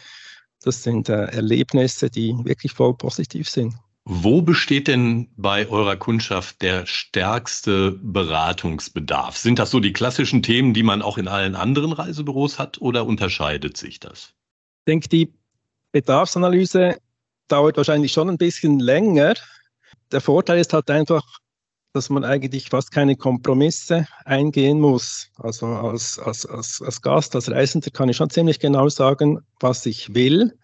Das 0.63 0.83
sind 0.83 1.09
äh, 1.09 1.27
Erlebnisse, 1.27 2.11
die 2.11 2.35
wirklich 2.43 2.73
voll 2.73 2.95
positiv 2.95 3.49
sind. 3.49 3.75
Wo 4.09 4.41
besteht 4.41 4.87
denn 4.87 5.29
bei 5.37 5.69
eurer 5.69 5.97
Kundschaft 5.97 6.63
der 6.63 6.87
stärkste 6.87 7.91
Beratungsbedarf? 7.91 9.37
Sind 9.37 9.59
das 9.59 9.73
so 9.73 9.81
die 9.81 9.93
klassischen 9.93 10.45
Themen, 10.45 10.75
die 10.75 10.85
man 10.85 11.03
auch 11.03 11.19
in 11.19 11.27
allen 11.27 11.57
anderen 11.57 11.93
Reisebüros 11.93 12.61
hat 12.61 12.81
oder 12.81 13.05
unterscheidet 13.05 13.77
sich 13.77 13.99
das? 13.99 14.33
Ich 14.79 14.85
denke, 14.87 15.09
die 15.09 15.35
Bedarfsanalyse 15.91 16.99
dauert 17.49 17.79
wahrscheinlich 17.79 18.13
schon 18.13 18.31
ein 18.31 18.39
bisschen 18.39 18.79
länger. 18.79 19.35
Der 20.13 20.21
Vorteil 20.21 20.61
ist 20.61 20.73
halt 20.73 20.89
einfach, 20.89 21.25
dass 21.93 22.09
man 22.09 22.23
eigentlich 22.23 22.71
fast 22.71 22.93
keine 22.93 23.17
Kompromisse 23.17 24.07
eingehen 24.25 24.79
muss. 24.79 25.33
Also 25.37 25.67
als, 25.67 26.21
als, 26.21 26.47
als, 26.47 26.81
als 26.81 27.03
Gast, 27.03 27.35
als 27.35 27.51
Reisender 27.51 27.91
kann 27.91 28.09
ich 28.09 28.19
schon 28.19 28.31
ziemlich 28.31 28.61
genau 28.61 28.89
sagen, 28.89 29.41
was 29.59 29.85
ich 29.85 30.15
will. 30.15 30.57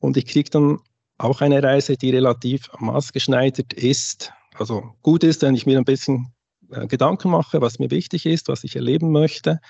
Und 0.00 0.16
ich 0.16 0.26
kriege 0.26 0.50
dann 0.50 0.80
auch 1.18 1.40
eine 1.40 1.62
Reise, 1.62 1.96
die 1.96 2.10
relativ 2.10 2.70
maßgeschneidert 2.78 3.72
ist. 3.72 4.32
Also 4.54 4.94
gut 5.02 5.24
ist, 5.24 5.42
wenn 5.42 5.54
ich 5.54 5.66
mir 5.66 5.78
ein 5.78 5.84
bisschen 5.84 6.32
äh, 6.70 6.86
Gedanken 6.86 7.30
mache, 7.30 7.60
was 7.60 7.78
mir 7.78 7.90
wichtig 7.90 8.24
ist, 8.24 8.48
was 8.48 8.64
ich 8.64 8.76
erleben 8.76 9.10
möchte. 9.10 9.60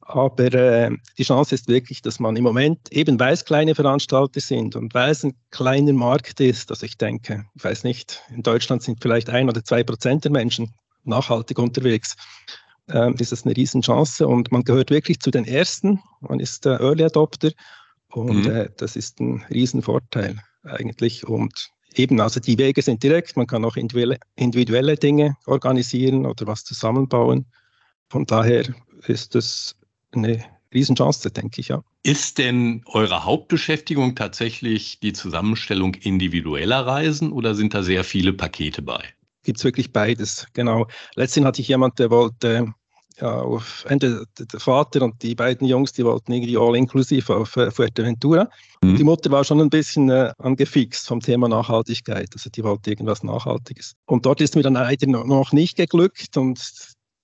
Aber 0.00 0.52
äh, 0.52 0.90
die 1.16 1.22
Chance 1.22 1.54
ist 1.54 1.68
wirklich, 1.68 2.02
dass 2.02 2.20
man 2.20 2.36
im 2.36 2.44
Moment, 2.44 2.92
eben 2.92 3.18
weil 3.18 3.32
es 3.32 3.44
kleine 3.44 3.74
Veranstalter 3.74 4.40
sind 4.40 4.76
und 4.76 4.92
weil 4.92 5.10
es 5.10 5.24
ein 5.24 5.34
kleiner 5.50 5.94
Markt 5.94 6.40
ist, 6.40 6.70
also 6.70 6.84
ich 6.84 6.98
denke, 6.98 7.46
ich 7.54 7.64
weiß 7.64 7.84
nicht, 7.84 8.20
in 8.28 8.42
Deutschland 8.42 8.82
sind 8.82 9.00
vielleicht 9.00 9.30
ein 9.30 9.48
oder 9.48 9.64
zwei 9.64 9.82
Prozent 9.82 10.24
der 10.24 10.32
Menschen 10.32 10.74
nachhaltig 11.04 11.58
unterwegs, 11.58 12.16
äh, 12.90 13.12
ist 13.14 13.32
das 13.32 13.46
eine 13.46 13.56
Riesenchance 13.56 14.26
und 14.26 14.52
man 14.52 14.64
gehört 14.64 14.90
wirklich 14.90 15.20
zu 15.20 15.30
den 15.30 15.46
Ersten, 15.46 16.00
man 16.20 16.38
ist 16.38 16.66
äh, 16.66 16.76
Early 16.76 17.04
Adopter 17.04 17.52
und 18.10 18.44
mhm. 18.44 18.50
äh, 18.50 18.68
das 18.76 18.96
ist 18.96 19.20
ein 19.20 19.42
Riesenvorteil 19.48 20.38
eigentlich. 20.64 21.26
Und 21.26 21.70
eben, 21.94 22.20
also 22.20 22.40
die 22.40 22.58
Wege 22.58 22.82
sind 22.82 23.02
direkt, 23.02 23.36
man 23.36 23.46
kann 23.46 23.64
auch 23.64 23.76
individuelle, 23.76 24.96
Dinge 24.96 25.36
organisieren 25.46 26.26
oder 26.26 26.46
was 26.46 26.64
zusammenbauen. 26.64 27.46
Von 28.08 28.26
daher 28.26 28.64
ist 29.06 29.34
es 29.34 29.76
eine 30.12 30.44
Riesenchance, 30.72 31.30
denke 31.30 31.60
ich, 31.60 31.68
ja. 31.68 31.82
Ist 32.02 32.38
denn 32.38 32.82
eure 32.86 33.24
Hauptbeschäftigung 33.24 34.14
tatsächlich 34.14 35.00
die 35.00 35.12
Zusammenstellung 35.12 35.94
individueller 35.94 36.86
Reisen 36.86 37.32
oder 37.32 37.54
sind 37.54 37.74
da 37.74 37.82
sehr 37.82 38.04
viele 38.04 38.32
Pakete 38.32 38.82
bei? 38.82 39.02
Gibt 39.44 39.58
es 39.58 39.64
wirklich 39.64 39.92
beides, 39.92 40.46
genau. 40.52 40.86
Letztens 41.14 41.46
hatte 41.46 41.60
ich 41.60 41.68
jemand, 41.68 41.98
der 41.98 42.10
wollte 42.10 42.74
ja, 43.20 43.40
auf 43.40 43.84
der 43.88 44.26
Vater 44.58 45.02
und 45.02 45.22
die 45.22 45.34
beiden 45.34 45.66
Jungs, 45.66 45.92
die 45.92 46.04
wollten 46.04 46.32
irgendwie 46.32 46.56
all 46.56 46.76
inklusiv 46.76 47.30
auf 47.30 47.56
äh, 47.56 47.70
Fuerteventura. 47.70 48.48
Mhm. 48.82 48.96
Die 48.96 49.04
Mutter 49.04 49.30
war 49.30 49.44
schon 49.44 49.60
ein 49.60 49.70
bisschen 49.70 50.10
äh, 50.10 50.32
angefixt 50.38 51.06
vom 51.06 51.20
Thema 51.20 51.48
Nachhaltigkeit. 51.48 52.28
Also 52.32 52.50
die 52.50 52.64
wollte 52.64 52.90
irgendwas 52.90 53.22
Nachhaltiges. 53.22 53.94
Und 54.06 54.26
dort 54.26 54.40
ist 54.40 54.56
mir 54.56 54.62
dann 54.62 54.74
leider 54.74 55.06
noch 55.06 55.52
nicht 55.52 55.76
geglückt 55.76 56.36
und 56.36 56.60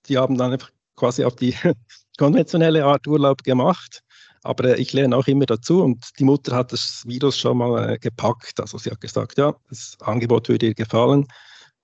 die 0.07 0.17
haben 0.17 0.37
dann 0.37 0.53
einfach 0.53 0.71
quasi 0.95 1.25
auf 1.25 1.35
die 1.35 1.55
konventionelle 2.17 2.85
Art 2.85 3.05
Urlaub 3.07 3.43
gemacht. 3.43 4.01
Aber 4.43 4.65
äh, 4.65 4.81
ich 4.81 4.93
lerne 4.93 5.15
auch 5.17 5.27
immer 5.27 5.45
dazu 5.45 5.83
und 5.83 6.09
die 6.19 6.23
Mutter 6.23 6.55
hat 6.55 6.71
das 6.71 7.03
Virus 7.05 7.37
schon 7.37 7.57
mal 7.57 7.91
äh, 7.91 7.97
gepackt. 7.97 8.59
Also 8.59 8.77
sie 8.77 8.91
hat 8.91 9.01
gesagt, 9.01 9.37
ja, 9.37 9.53
das 9.69 9.97
Angebot 10.01 10.47
würde 10.47 10.67
ihr 10.67 10.73
gefallen. 10.73 11.27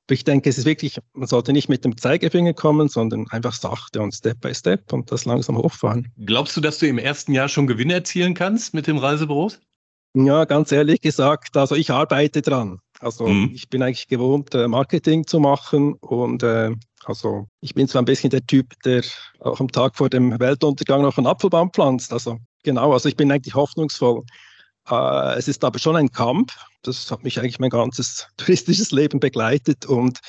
Ich 0.09 0.23
denke, 0.23 0.49
es 0.49 0.57
ist 0.57 0.65
wirklich, 0.65 0.99
man 1.13 1.27
sollte 1.27 1.51
nicht 1.51 1.67
mit 1.67 1.83
dem 1.83 1.97
Zeigefinger 1.97 2.53
kommen, 2.53 2.87
sondern 2.87 3.27
einfach 3.29 3.53
sachte 3.53 4.01
und 4.01 4.13
Step 4.13 4.39
by 4.39 4.53
Step 4.53 4.93
und 4.93 5.11
das 5.11 5.25
langsam 5.25 5.57
hochfahren. 5.57 6.11
Glaubst 6.25 6.55
du, 6.55 6.61
dass 6.61 6.79
du 6.79 6.87
im 6.87 6.97
ersten 6.97 7.33
Jahr 7.33 7.49
schon 7.49 7.67
Gewinne 7.67 7.93
erzielen 7.93 8.33
kannst 8.33 8.73
mit 8.73 8.87
dem 8.87 8.97
Reisebüros? 8.97 9.59
Ja, 10.13 10.45
ganz 10.45 10.71
ehrlich 10.71 11.01
gesagt, 11.01 11.57
also 11.57 11.75
ich 11.75 11.91
arbeite 11.91 12.41
dran. 12.41 12.79
Also 12.99 13.27
mhm. 13.27 13.51
ich 13.53 13.69
bin 13.69 13.83
eigentlich 13.83 14.07
gewohnt, 14.07 14.55
äh, 14.55 14.67
Marketing 14.67 15.27
zu 15.27 15.39
machen 15.39 15.93
und 15.95 16.41
äh, 16.41 16.71
also 17.05 17.47
ich 17.61 17.73
bin 17.73 17.87
zwar 17.87 18.01
ein 18.01 18.05
bisschen 18.05 18.29
der 18.29 18.45
Typ, 18.45 18.73
der 18.83 19.03
auch 19.39 19.59
am 19.59 19.67
Tag 19.67 19.95
vor 19.95 20.09
dem 20.09 20.39
Weltuntergang 20.39 21.03
noch 21.03 21.17
einen 21.17 21.27
Apfelbaum 21.27 21.71
pflanzt. 21.71 22.11
Also 22.11 22.37
genau, 22.63 22.93
also 22.93 23.07
ich 23.07 23.15
bin 23.15 23.31
eigentlich 23.31 23.55
hoffnungsvoll. 23.55 24.23
Äh, 24.89 25.37
es 25.37 25.47
ist 25.47 25.63
aber 25.63 25.79
schon 25.79 25.95
ein 25.95 26.11
Kampf. 26.11 26.55
Das 26.83 27.11
hat 27.11 27.23
mich 27.23 27.39
eigentlich 27.39 27.59
mein 27.59 27.69
ganzes 27.69 28.27
touristisches 28.37 28.91
Leben 28.91 29.19
begleitet 29.19 29.85
und 29.85 30.19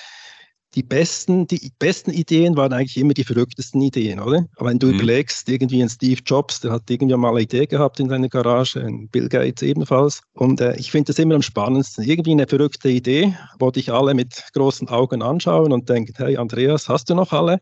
die 0.74 0.82
besten, 0.82 1.46
die 1.46 1.72
besten 1.78 2.10
Ideen 2.10 2.56
waren 2.56 2.72
eigentlich 2.72 2.98
immer 2.98 3.14
die 3.14 3.24
verrücktesten 3.24 3.80
Ideen, 3.80 4.20
oder? 4.20 4.44
Aber 4.56 4.68
wenn 4.68 4.78
du 4.78 4.88
mhm. 4.88 4.94
überlegst, 4.94 5.48
irgendwie 5.48 5.82
ein 5.82 5.88
Steve 5.88 6.20
Jobs, 6.24 6.60
der 6.60 6.72
hat 6.72 6.90
irgendwie 6.90 7.16
mal 7.16 7.30
eine 7.30 7.40
Idee 7.40 7.66
gehabt 7.66 7.98
in 8.00 8.08
seiner 8.08 8.28
Garage, 8.28 8.80
ein 8.80 9.08
Bill 9.08 9.28
Gates 9.28 9.62
ebenfalls. 9.62 10.20
Und 10.34 10.60
äh, 10.60 10.76
ich 10.76 10.90
finde 10.90 11.06
das 11.06 11.18
immer 11.18 11.36
am 11.36 11.42
spannendsten. 11.42 12.04
Irgendwie 12.04 12.32
eine 12.32 12.46
verrückte 12.46 12.90
Idee, 12.90 13.34
wo 13.58 13.70
dich 13.70 13.90
alle 13.90 14.12
mit 14.12 14.44
großen 14.52 14.88
Augen 14.88 15.22
anschauen 15.22 15.72
und 15.72 15.88
denken, 15.88 16.12
hey 16.16 16.36
Andreas, 16.36 16.88
hast 16.88 17.08
du 17.08 17.14
noch 17.14 17.32
alle? 17.32 17.60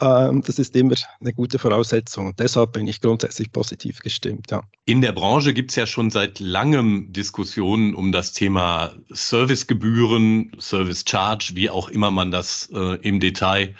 Ähm, 0.00 0.42
das 0.42 0.58
ist 0.58 0.74
immer 0.76 0.94
eine 1.20 1.32
gute 1.32 1.58
Voraussetzung. 1.58 2.28
Und 2.28 2.40
deshalb 2.40 2.72
bin 2.72 2.86
ich 2.86 3.00
grundsätzlich 3.00 3.52
positiv 3.52 4.00
gestimmt. 4.00 4.50
Ja. 4.50 4.62
In 4.86 5.00
der 5.02 5.12
Branche 5.12 5.52
gibt 5.52 5.70
es 5.70 5.76
ja 5.76 5.86
schon 5.86 6.10
seit 6.10 6.40
langem 6.40 7.12
Diskussionen 7.12 7.94
um 7.94 8.10
das 8.12 8.32
Thema 8.32 8.94
Servicegebühren, 9.10 10.52
Service 10.58 11.04
Charge, 11.06 11.52
wie 11.54 11.68
auch 11.68 11.88
immer 11.88 12.10
man 12.10 12.30
das 12.30 12.70
äh, 12.72 12.96
im 13.02 13.20
Detail 13.20 13.74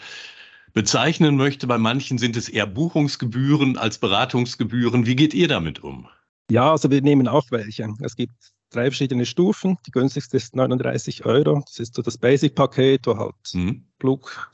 bezeichnen 0.73 1.35
möchte. 1.35 1.67
Bei 1.67 1.77
manchen 1.77 2.17
sind 2.17 2.37
es 2.37 2.49
eher 2.49 2.67
Buchungsgebühren 2.67 3.77
als 3.77 3.97
Beratungsgebühren. 3.97 5.05
Wie 5.05 5.15
geht 5.15 5.33
ihr 5.33 5.47
damit 5.47 5.83
um? 5.83 6.07
Ja, 6.49 6.71
also 6.71 6.91
wir 6.91 7.01
nehmen 7.01 7.27
auch 7.27 7.45
welche. 7.49 7.87
Es 8.01 8.15
gibt 8.15 8.33
drei 8.71 8.85
verschiedene 8.85 9.25
Stufen. 9.25 9.77
Die 9.85 9.91
günstigste 9.91 10.37
ist 10.37 10.55
39 10.55 11.25
Euro. 11.25 11.61
Das 11.65 11.79
ist 11.79 11.95
so 11.95 12.01
das 12.01 12.17
Basic-Paket, 12.17 13.05
wo 13.05 13.17
halt 13.17 13.35
mhm. 13.53 13.85
Flug, 13.99 14.51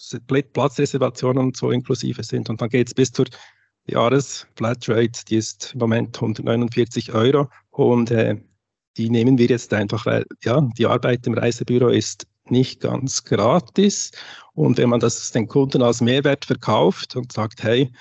Platzreservationen 0.53 1.45
und 1.45 1.57
so 1.57 1.71
inklusive 1.71 2.24
sind. 2.24 2.50
Und 2.50 2.62
dann 2.62 2.69
geht 2.69 2.88
es 2.88 2.93
bis 2.93 3.12
zur 3.12 3.27
Jahres-Flatrate, 3.86 5.24
die 5.29 5.38
ist 5.38 5.71
im 5.74 5.79
Moment 5.79 6.15
149 6.17 7.13
Euro. 7.13 7.50
Und 7.71 8.12
äh, 8.12 8.36
die 8.97 9.09
nehmen 9.09 9.38
wir 9.38 9.47
jetzt 9.47 9.74
einfach, 9.74 10.05
weil 10.05 10.25
ja, 10.43 10.67
die 10.77 10.88
Arbeit 10.88 11.25
im 11.27 11.36
Reisebüro 11.36 11.89
ist 11.89 12.27
nicht 12.50 12.81
ganz 12.81 13.24
gratis. 13.24 14.12
Und 14.53 14.77
wenn 14.77 14.89
man 14.89 15.00
das 15.00 15.31
den 15.31 15.47
Kunden 15.47 15.81
als 15.81 16.01
Mehrwert 16.01 16.45
verkauft 16.45 17.15
und 17.15 17.31
sagt, 17.31 17.63
hey, 17.63 17.91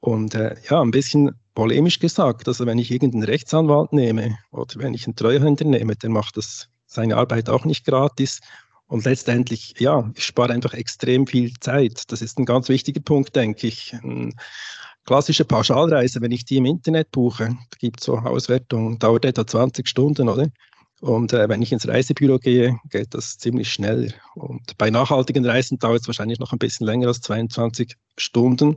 und 0.00 0.34
äh, 0.34 0.56
ja, 0.68 0.82
ein 0.82 0.90
bisschen 0.90 1.30
polemisch 1.54 1.98
gesagt, 1.98 2.48
also 2.48 2.66
wenn 2.66 2.78
ich 2.78 2.90
irgendeinen 2.90 3.24
Rechtsanwalt 3.24 3.92
nehme 3.92 4.38
oder 4.50 4.74
wenn 4.76 4.94
ich 4.94 5.06
einen 5.06 5.16
Treuhänder 5.16 5.64
nehme, 5.64 5.96
der 5.96 6.10
macht 6.10 6.36
das 6.36 6.68
seine 6.86 7.16
Arbeit 7.16 7.48
auch 7.48 7.64
nicht 7.64 7.84
gratis. 7.84 8.40
Und 8.86 9.04
letztendlich, 9.04 9.74
ja, 9.78 10.10
ich 10.14 10.24
spare 10.24 10.52
einfach 10.52 10.74
extrem 10.74 11.26
viel 11.26 11.52
Zeit. 11.58 12.12
Das 12.12 12.22
ist 12.22 12.38
ein 12.38 12.44
ganz 12.44 12.68
wichtiger 12.68 13.00
Punkt, 13.00 13.34
denke 13.34 13.66
ich. 13.66 13.94
Eine 14.02 14.32
klassische 15.04 15.44
Pauschalreise, 15.44 16.20
wenn 16.20 16.32
ich 16.32 16.44
die 16.44 16.58
im 16.58 16.66
Internet 16.66 17.10
buche, 17.10 17.56
gibt 17.78 18.00
es 18.00 18.06
so 18.06 18.18
Auswertungen, 18.18 18.98
dauert 18.98 19.24
etwa 19.24 19.46
20 19.46 19.88
Stunden, 19.88 20.28
oder? 20.28 20.48
Und 21.00 21.32
äh, 21.32 21.48
wenn 21.48 21.60
ich 21.60 21.72
ins 21.72 21.88
Reisebüro 21.88 22.38
gehe, 22.38 22.78
geht 22.90 23.12
das 23.12 23.36
ziemlich 23.36 23.72
schnell. 23.72 24.14
Und 24.34 24.76
bei 24.78 24.90
nachhaltigen 24.90 25.44
Reisen 25.44 25.78
dauert 25.78 26.02
es 26.02 26.06
wahrscheinlich 26.06 26.38
noch 26.38 26.52
ein 26.52 26.58
bisschen 26.58 26.86
länger 26.86 27.08
als 27.08 27.20
22 27.20 27.94
Stunden 28.16 28.76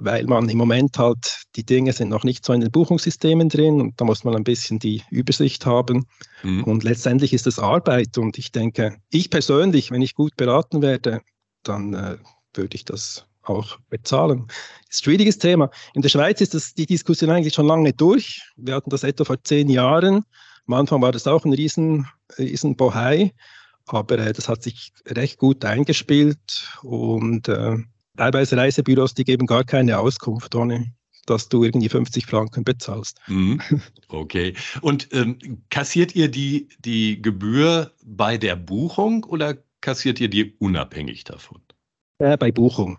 weil 0.00 0.24
man 0.26 0.48
im 0.48 0.58
Moment 0.58 0.96
halt, 0.98 1.42
die 1.56 1.64
Dinge 1.64 1.92
sind 1.92 2.08
noch 2.08 2.22
nicht 2.22 2.44
so 2.44 2.52
in 2.52 2.60
den 2.60 2.70
Buchungssystemen 2.70 3.48
drin 3.48 3.80
und 3.80 4.00
da 4.00 4.04
muss 4.04 4.24
man 4.24 4.36
ein 4.36 4.44
bisschen 4.44 4.78
die 4.78 5.02
Übersicht 5.10 5.66
haben. 5.66 6.06
Mhm. 6.42 6.64
Und 6.64 6.84
letztendlich 6.84 7.32
ist 7.32 7.46
es 7.46 7.58
Arbeit 7.58 8.16
und 8.16 8.38
ich 8.38 8.52
denke, 8.52 8.96
ich 9.10 9.30
persönlich, 9.30 9.90
wenn 9.90 10.02
ich 10.02 10.14
gut 10.14 10.36
beraten 10.36 10.82
werde, 10.82 11.20
dann 11.64 11.94
äh, 11.94 12.16
würde 12.54 12.76
ich 12.76 12.84
das 12.84 13.26
auch 13.42 13.78
bezahlen. 13.90 14.44
Das 14.46 14.96
ist 14.96 15.00
ein 15.00 15.04
schwieriges 15.04 15.38
Thema. 15.38 15.70
In 15.94 16.02
der 16.02 16.10
Schweiz 16.10 16.40
ist 16.40 16.54
das, 16.54 16.74
die 16.74 16.86
Diskussion 16.86 17.30
eigentlich 17.30 17.54
schon 17.54 17.66
lange 17.66 17.92
durch. 17.92 18.42
Wir 18.56 18.74
hatten 18.74 18.90
das 18.90 19.02
etwa 19.02 19.24
vor 19.24 19.42
zehn 19.42 19.68
Jahren. 19.68 20.24
Am 20.66 20.74
Anfang 20.74 21.02
war 21.02 21.12
das 21.12 21.26
auch 21.26 21.44
ein 21.44 21.52
riesen, 21.52 22.06
riesen 22.38 22.76
Bohai, 22.76 23.32
aber 23.86 24.18
äh, 24.18 24.32
das 24.32 24.48
hat 24.48 24.62
sich 24.62 24.92
recht 25.06 25.38
gut 25.38 25.64
eingespielt 25.64 26.68
und 26.82 27.48
äh, 27.48 27.78
teilweise 28.18 28.56
Reisebüros, 28.56 29.14
die 29.14 29.24
geben 29.24 29.46
gar 29.46 29.64
keine 29.64 29.98
Auskunft, 29.98 30.54
ohne 30.54 30.92
dass 31.26 31.48
du 31.48 31.64
irgendwie 31.64 31.88
50 31.88 32.26
Franken 32.26 32.64
bezahlst. 32.64 33.20
Mhm. 33.26 33.60
Okay. 34.08 34.54
Und 34.80 35.08
ähm, 35.12 35.38
kassiert 35.68 36.14
ihr 36.14 36.30
die, 36.30 36.68
die 36.78 37.20
Gebühr 37.20 37.92
bei 38.02 38.38
der 38.38 38.56
Buchung 38.56 39.24
oder 39.24 39.58
kassiert 39.82 40.18
ihr 40.20 40.28
die 40.28 40.54
unabhängig 40.58 41.24
davon? 41.24 41.60
Äh, 42.18 42.38
bei 42.38 42.50
Buchung. 42.50 42.98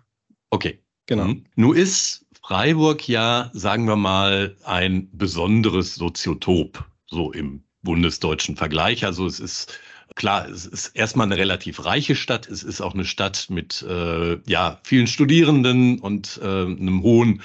Okay. 0.50 0.78
Genau. 1.06 1.24
Mhm. 1.24 1.44
Nun 1.56 1.76
ist 1.76 2.24
Freiburg 2.40 3.08
ja, 3.08 3.50
sagen 3.52 3.86
wir 3.86 3.96
mal, 3.96 4.56
ein 4.62 5.08
besonderes 5.12 5.96
Soziotop, 5.96 6.84
so 7.06 7.32
im 7.32 7.64
bundesdeutschen 7.82 8.56
Vergleich. 8.56 9.04
Also 9.04 9.26
es 9.26 9.40
ist 9.40 9.80
klar, 10.20 10.46
es 10.50 10.66
ist 10.66 10.88
erstmal 10.88 11.26
eine 11.26 11.38
relativ 11.38 11.82
reiche 11.86 12.14
Stadt. 12.14 12.46
Es 12.46 12.62
ist 12.62 12.82
auch 12.82 12.92
eine 12.92 13.06
Stadt 13.06 13.46
mit 13.48 13.80
äh, 13.80 14.38
ja, 14.46 14.78
vielen 14.82 15.06
Studierenden 15.06 15.98
und 15.98 16.38
äh, 16.42 16.46
einem 16.46 17.02
hohen 17.02 17.40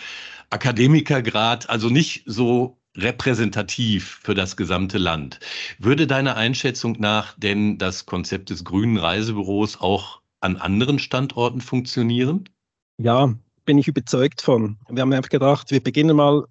Akademikergrad, 0.50 1.70
also 1.70 1.88
nicht 1.88 2.24
so 2.26 2.78
repräsentativ 2.98 4.20
für 4.22 4.36
das 4.36 4.58
gesamte 4.58 4.98
Land. 4.98 5.40
Würde 5.80 6.06
deiner 6.06 6.36
Einschätzung 6.36 6.98
nach 7.00 7.34
denn 7.38 7.78
das 7.78 8.06
Konzept 8.06 8.50
des 8.50 8.66
grünen 8.66 8.98
Reisebüros 8.98 9.80
auch 9.80 10.20
an 10.42 10.58
anderen 10.58 11.00
Standorten 11.00 11.62
funktionieren? 11.62 12.50
Ja, 12.98 13.34
bin 13.64 13.78
ich 13.78 13.88
überzeugt 13.88 14.42
von. 14.42 14.78
Wir 14.90 15.02
haben 15.02 15.14
einfach 15.14 15.30
gedacht, 15.30 15.72
wir 15.72 15.82
beginnen 15.82 16.18
mal 16.18 16.44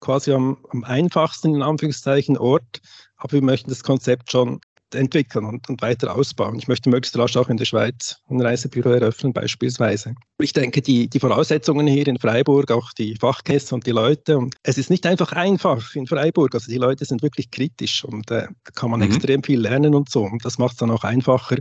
quasi 0.00 0.32
am, 0.32 0.58
am 0.70 0.82
einfachsten 0.82 1.54
in 1.54 1.62
Anführungszeichen 1.62 2.36
Ort, 2.38 2.80
aber 3.16 3.34
wir 3.34 3.42
möchten 3.42 3.70
das 3.70 3.84
Konzept 3.84 4.32
schon 4.32 4.60
entwickeln 4.94 5.44
und, 5.44 5.68
und, 5.68 5.82
weiter 5.82 6.14
ausbauen. 6.14 6.56
Ich 6.56 6.68
möchte 6.68 6.90
möglichst 6.90 7.16
rasch 7.18 7.36
auch 7.36 7.48
in 7.48 7.56
der 7.56 7.64
Schweiz 7.64 8.20
ein 8.28 8.40
Reisebüro 8.40 8.90
eröffnen, 8.90 9.32
beispielsweise. 9.32 10.14
Ich 10.38 10.52
denke, 10.52 10.82
die, 10.82 11.08
die 11.08 11.20
Voraussetzungen 11.20 11.86
hier 11.86 12.06
in 12.06 12.18
Freiburg, 12.18 12.70
auch 12.70 12.92
die 12.92 13.16
Fachkäste 13.16 13.74
und 13.74 13.86
die 13.86 13.92
Leute, 13.92 14.38
und 14.38 14.54
es 14.62 14.78
ist 14.78 14.90
nicht 14.90 15.06
einfach 15.06 15.32
einfach 15.32 15.94
in 15.94 16.06
Freiburg. 16.06 16.54
Also 16.54 16.70
die 16.70 16.78
Leute 16.78 17.04
sind 17.04 17.22
wirklich 17.22 17.50
kritisch 17.50 18.04
und 18.04 18.30
äh, 18.30 18.48
da 18.64 18.70
kann 18.74 18.90
man 18.90 19.00
mhm. 19.00 19.06
extrem 19.06 19.42
viel 19.42 19.60
lernen 19.60 19.94
und 19.94 20.10
so. 20.10 20.22
Und 20.22 20.44
das 20.44 20.58
macht 20.58 20.72
es 20.72 20.78
dann 20.78 20.90
auch 20.90 21.04
einfacher, 21.04 21.56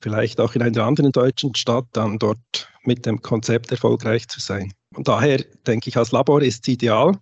vielleicht 0.00 0.40
auch 0.40 0.54
in 0.54 0.62
einer 0.62 0.84
anderen 0.84 1.12
deutschen 1.12 1.54
Stadt 1.54 1.86
dann 1.92 2.18
dort 2.18 2.68
mit 2.82 3.06
dem 3.06 3.22
Konzept 3.22 3.70
erfolgreich 3.70 4.28
zu 4.28 4.40
sein. 4.40 4.72
Und 4.94 5.08
daher 5.08 5.42
denke 5.66 5.88
ich, 5.88 5.96
als 5.96 6.12
Labor 6.12 6.42
ist 6.42 6.66
es 6.66 6.72
ideal. 6.72 7.18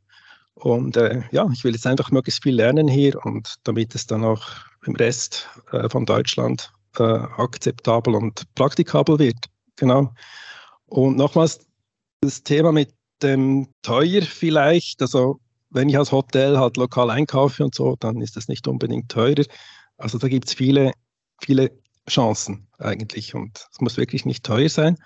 Und 0.54 0.96
äh, 0.96 1.22
ja, 1.30 1.48
ich 1.52 1.64
will 1.64 1.72
jetzt 1.72 1.86
einfach 1.86 2.10
möglichst 2.10 2.42
viel 2.42 2.54
lernen 2.54 2.88
hier 2.88 3.24
und 3.24 3.54
damit 3.64 3.94
es 3.94 4.06
dann 4.06 4.24
auch 4.24 4.42
im 4.86 4.96
Rest 4.96 5.48
äh, 5.72 5.88
von 5.88 6.06
Deutschland 6.06 6.72
äh, 6.98 7.02
akzeptabel 7.02 8.14
und 8.14 8.42
praktikabel 8.54 9.18
wird. 9.18 9.38
Genau. 9.76 10.12
Und 10.86 11.16
nochmals 11.16 11.66
das 12.20 12.42
Thema 12.42 12.72
mit 12.72 12.92
dem 13.22 13.68
teuer 13.82 14.22
vielleicht. 14.22 15.00
Also 15.00 15.40
wenn 15.70 15.88
ich 15.88 15.96
als 15.96 16.12
Hotel 16.12 16.58
halt 16.58 16.76
lokal 16.76 17.10
einkaufe 17.10 17.64
und 17.64 17.74
so, 17.74 17.96
dann 17.98 18.20
ist 18.20 18.36
das 18.36 18.48
nicht 18.48 18.66
unbedingt 18.68 19.10
teurer. 19.10 19.44
Also 19.96 20.18
da 20.18 20.28
gibt 20.28 20.48
es 20.48 20.54
viele, 20.54 20.92
viele 21.40 21.70
Chancen 22.08 22.66
eigentlich 22.78 23.34
und 23.34 23.66
es 23.70 23.80
muss 23.80 23.96
wirklich 23.96 24.26
nicht 24.26 24.44
teuer 24.44 24.68
sein. 24.68 24.96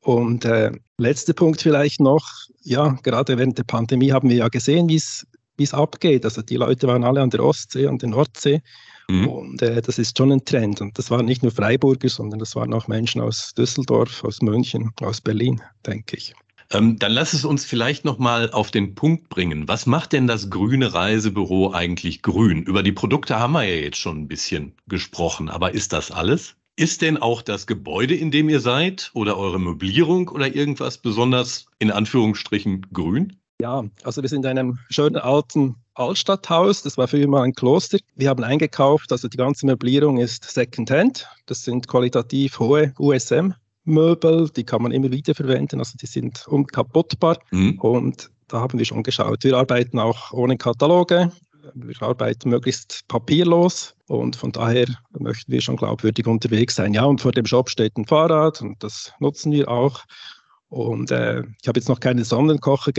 Und 0.00 0.44
äh, 0.44 0.70
letzter 0.98 1.32
Punkt 1.32 1.60
vielleicht 1.62 2.00
noch, 2.00 2.28
ja, 2.62 2.96
gerade 3.02 3.36
während 3.36 3.58
der 3.58 3.64
Pandemie 3.64 4.12
haben 4.12 4.28
wir 4.28 4.36
ja 4.36 4.48
gesehen, 4.48 4.88
wie 4.88 4.96
es 4.96 5.74
abgeht. 5.74 6.24
Also 6.24 6.42
die 6.42 6.56
Leute 6.56 6.86
waren 6.86 7.04
alle 7.04 7.20
an 7.20 7.30
der 7.30 7.42
Ostsee, 7.42 7.88
an 7.88 7.98
der 7.98 8.10
Nordsee. 8.10 8.62
Mhm. 9.10 9.28
Und 9.28 9.62
äh, 9.62 9.80
das 9.80 9.98
ist 9.98 10.16
schon 10.16 10.32
ein 10.32 10.44
Trend. 10.44 10.80
Und 10.80 10.98
das 10.98 11.10
waren 11.10 11.26
nicht 11.26 11.42
nur 11.42 11.52
Freiburger, 11.52 12.08
sondern 12.08 12.38
das 12.38 12.54
waren 12.54 12.72
auch 12.74 12.88
Menschen 12.88 13.20
aus 13.20 13.54
Düsseldorf, 13.54 14.22
aus 14.24 14.42
München, 14.42 14.90
aus 15.00 15.20
Berlin, 15.20 15.60
denke 15.86 16.16
ich. 16.16 16.34
Ähm, 16.70 16.98
dann 16.98 17.12
lass 17.12 17.32
es 17.32 17.46
uns 17.46 17.64
vielleicht 17.64 18.04
noch 18.04 18.18
mal 18.18 18.50
auf 18.50 18.70
den 18.70 18.94
Punkt 18.94 19.30
bringen. 19.30 19.66
Was 19.68 19.86
macht 19.86 20.12
denn 20.12 20.26
das 20.26 20.50
grüne 20.50 20.92
Reisebüro 20.92 21.72
eigentlich 21.72 22.20
grün? 22.20 22.62
Über 22.62 22.82
die 22.82 22.92
Produkte 22.92 23.38
haben 23.38 23.52
wir 23.52 23.64
ja 23.64 23.82
jetzt 23.82 23.96
schon 23.96 24.18
ein 24.18 24.28
bisschen 24.28 24.74
gesprochen, 24.86 25.48
aber 25.48 25.72
ist 25.72 25.94
das 25.94 26.10
alles? 26.10 26.56
Ist 26.76 27.00
denn 27.02 27.16
auch 27.16 27.40
das 27.42 27.66
Gebäude, 27.66 28.14
in 28.14 28.30
dem 28.30 28.48
ihr 28.50 28.60
seid, 28.60 29.10
oder 29.14 29.38
eure 29.38 29.58
Möblierung 29.58 30.28
oder 30.28 30.54
irgendwas 30.54 30.98
besonders 30.98 31.66
in 31.78 31.90
Anführungsstrichen 31.90 32.86
grün? 32.92 33.38
Ja, 33.60 33.84
also 34.04 34.22
wir 34.22 34.28
sind 34.28 34.44
in 34.44 34.50
einem 34.50 34.78
schönen 34.88 35.16
alten 35.16 35.74
Altstadthaus. 35.98 36.82
Das 36.82 36.96
war 36.96 37.08
früher 37.08 37.28
mal 37.28 37.42
ein 37.42 37.52
Kloster. 37.52 37.98
Wir 38.14 38.28
haben 38.28 38.44
eingekauft, 38.44 39.12
also 39.12 39.28
die 39.28 39.36
ganze 39.36 39.66
Möblierung 39.66 40.18
ist 40.18 40.44
Secondhand. 40.44 41.26
Das 41.46 41.64
sind 41.64 41.88
qualitativ 41.88 42.58
hohe 42.58 42.92
USM 42.98 43.54
Möbel, 43.88 44.48
die 44.50 44.64
kann 44.64 44.82
man 44.82 44.92
immer 44.92 45.10
wieder 45.10 45.34
verwenden, 45.34 45.78
also 45.80 45.96
die 46.00 46.06
sind 46.06 46.46
unkaputtbar. 46.46 47.38
Mhm. 47.50 47.78
Und 47.80 48.30
da 48.46 48.60
haben 48.60 48.78
wir 48.78 48.84
schon 48.84 49.02
geschaut. 49.02 49.42
Wir 49.44 49.56
arbeiten 49.56 49.98
auch 49.98 50.32
ohne 50.32 50.56
Kataloge. 50.56 51.32
Wir 51.74 52.02
arbeiten 52.02 52.50
möglichst 52.50 53.06
papierlos 53.08 53.94
und 54.06 54.36
von 54.36 54.52
daher 54.52 54.86
möchten 55.18 55.52
wir 55.52 55.60
schon 55.60 55.76
glaubwürdig 55.76 56.26
unterwegs 56.26 56.76
sein. 56.76 56.94
Ja, 56.94 57.04
und 57.04 57.20
vor 57.20 57.32
dem 57.32 57.44
Shop 57.44 57.68
steht 57.68 57.96
ein 57.98 58.06
Fahrrad 58.06 58.62
und 58.62 58.82
das 58.82 59.12
nutzen 59.18 59.52
wir 59.52 59.68
auch. 59.68 60.04
Und 60.68 61.10
äh, 61.10 61.40
ich 61.60 61.68
habe 61.68 61.78
jetzt 61.78 61.88
noch 61.88 62.00
keine 62.00 62.24
Sonnenkocher 62.24 62.92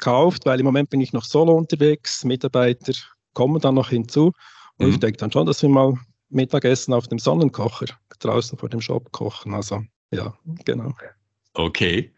gekauft, 0.00 0.46
weil 0.46 0.58
im 0.58 0.66
Moment 0.66 0.90
bin 0.90 1.00
ich 1.00 1.12
noch 1.12 1.24
solo 1.24 1.54
unterwegs. 1.54 2.24
Mitarbeiter 2.24 2.92
kommen 3.34 3.60
dann 3.60 3.74
noch 3.74 3.90
hinzu. 3.90 4.32
Und 4.78 4.86
mhm. 4.86 4.92
ich 4.92 5.00
denke 5.00 5.18
dann 5.18 5.30
schon, 5.30 5.46
dass 5.46 5.62
wir 5.62 5.68
mal 5.68 5.94
Mittagessen 6.30 6.94
auf 6.94 7.06
dem 7.06 7.18
Sonnenkocher 7.18 7.86
draußen 8.18 8.58
vor 8.58 8.68
dem 8.68 8.80
Shop 8.80 9.12
kochen. 9.12 9.54
Also 9.54 9.82
ja, 10.10 10.34
genau. 10.64 10.94
Okay, 11.60 12.12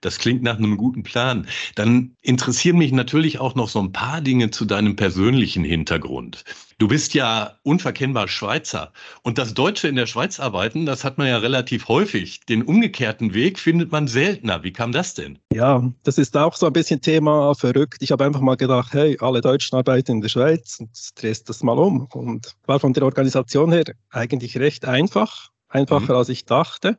das 0.00 0.18
klingt 0.18 0.42
nach 0.42 0.58
einem 0.58 0.76
guten 0.76 1.02
Plan. 1.02 1.46
Dann 1.74 2.16
interessieren 2.22 2.78
mich 2.78 2.92
natürlich 2.92 3.38
auch 3.38 3.54
noch 3.54 3.68
so 3.68 3.80
ein 3.80 3.92
paar 3.92 4.20
Dinge 4.20 4.50
zu 4.50 4.64
deinem 4.64 4.96
persönlichen 4.96 5.64
Hintergrund. 5.64 6.44
Du 6.78 6.88
bist 6.88 7.14
ja 7.14 7.58
unverkennbar 7.64 8.28
Schweizer 8.28 8.92
und 9.22 9.38
das 9.38 9.54
Deutsche 9.54 9.88
in 9.88 9.96
der 9.96 10.06
Schweiz 10.06 10.38
arbeiten, 10.38 10.86
das 10.86 11.04
hat 11.04 11.18
man 11.18 11.26
ja 11.26 11.38
relativ 11.38 11.88
häufig. 11.88 12.40
Den 12.48 12.62
umgekehrten 12.62 13.34
Weg 13.34 13.58
findet 13.58 13.90
man 13.90 14.06
seltener. 14.06 14.62
Wie 14.62 14.72
kam 14.72 14.92
das 14.92 15.14
denn? 15.14 15.38
Ja, 15.52 15.82
das 16.04 16.18
ist 16.18 16.36
auch 16.36 16.54
so 16.54 16.66
ein 16.66 16.72
bisschen 16.72 17.00
Thema 17.00 17.54
verrückt. 17.54 17.98
Ich 18.00 18.12
habe 18.12 18.24
einfach 18.24 18.40
mal 18.40 18.56
gedacht, 18.56 18.92
hey, 18.92 19.16
alle 19.20 19.40
Deutschen 19.40 19.76
arbeiten 19.76 20.12
in 20.12 20.20
der 20.20 20.28
Schweiz 20.28 20.78
und 20.78 20.90
drehst 21.20 21.48
das 21.48 21.62
mal 21.62 21.78
um 21.78 22.06
und 22.12 22.54
war 22.66 22.78
von 22.78 22.92
der 22.92 23.04
Organisation 23.04 23.72
her 23.72 23.84
eigentlich 24.10 24.56
recht 24.58 24.84
einfach, 24.84 25.50
einfacher 25.68 26.12
mhm. 26.12 26.18
als 26.18 26.28
ich 26.28 26.44
dachte. 26.44 26.98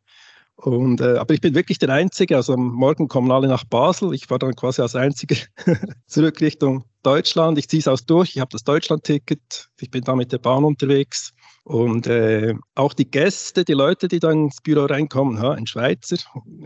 Und, 0.61 0.99
äh, 0.99 1.15
aber 1.15 1.33
ich 1.33 1.39
bin 1.39 1.55
wirklich 1.55 1.79
der 1.79 1.89
Einzige. 1.89 2.35
Also 2.35 2.53
am 2.53 2.73
Morgen 2.73 3.07
kommen 3.07 3.31
alle 3.31 3.47
nach 3.47 3.63
Basel. 3.63 4.13
Ich 4.13 4.27
fahre 4.27 4.39
dann 4.39 4.55
quasi 4.55 4.81
als 4.81 4.95
Einziger 4.95 5.37
zurück 6.07 6.41
Richtung 6.41 6.83
Deutschland. 7.01 7.57
Ich 7.57 7.69
ziehe 7.69 7.79
es 7.79 7.87
aus 7.87 8.05
durch. 8.05 8.31
Ich 8.35 8.41
habe 8.41 8.51
das 8.51 8.65
Deutschland-Ticket. 8.65 9.69
Ich 9.79 9.89
bin 9.89 10.03
da 10.03 10.15
mit 10.15 10.33
der 10.33 10.39
Bahn 10.39 10.65
unterwegs. 10.65 11.31
Und 11.63 12.07
äh, 12.07 12.55
auch 12.75 12.93
die 12.93 13.09
Gäste, 13.09 13.63
die 13.63 13.73
Leute, 13.73 14.09
die 14.09 14.19
dann 14.19 14.45
ins 14.45 14.59
Büro 14.61 14.85
reinkommen, 14.85 15.39
ha, 15.39 15.53
ein 15.53 15.67
Schweizer, 15.67 16.17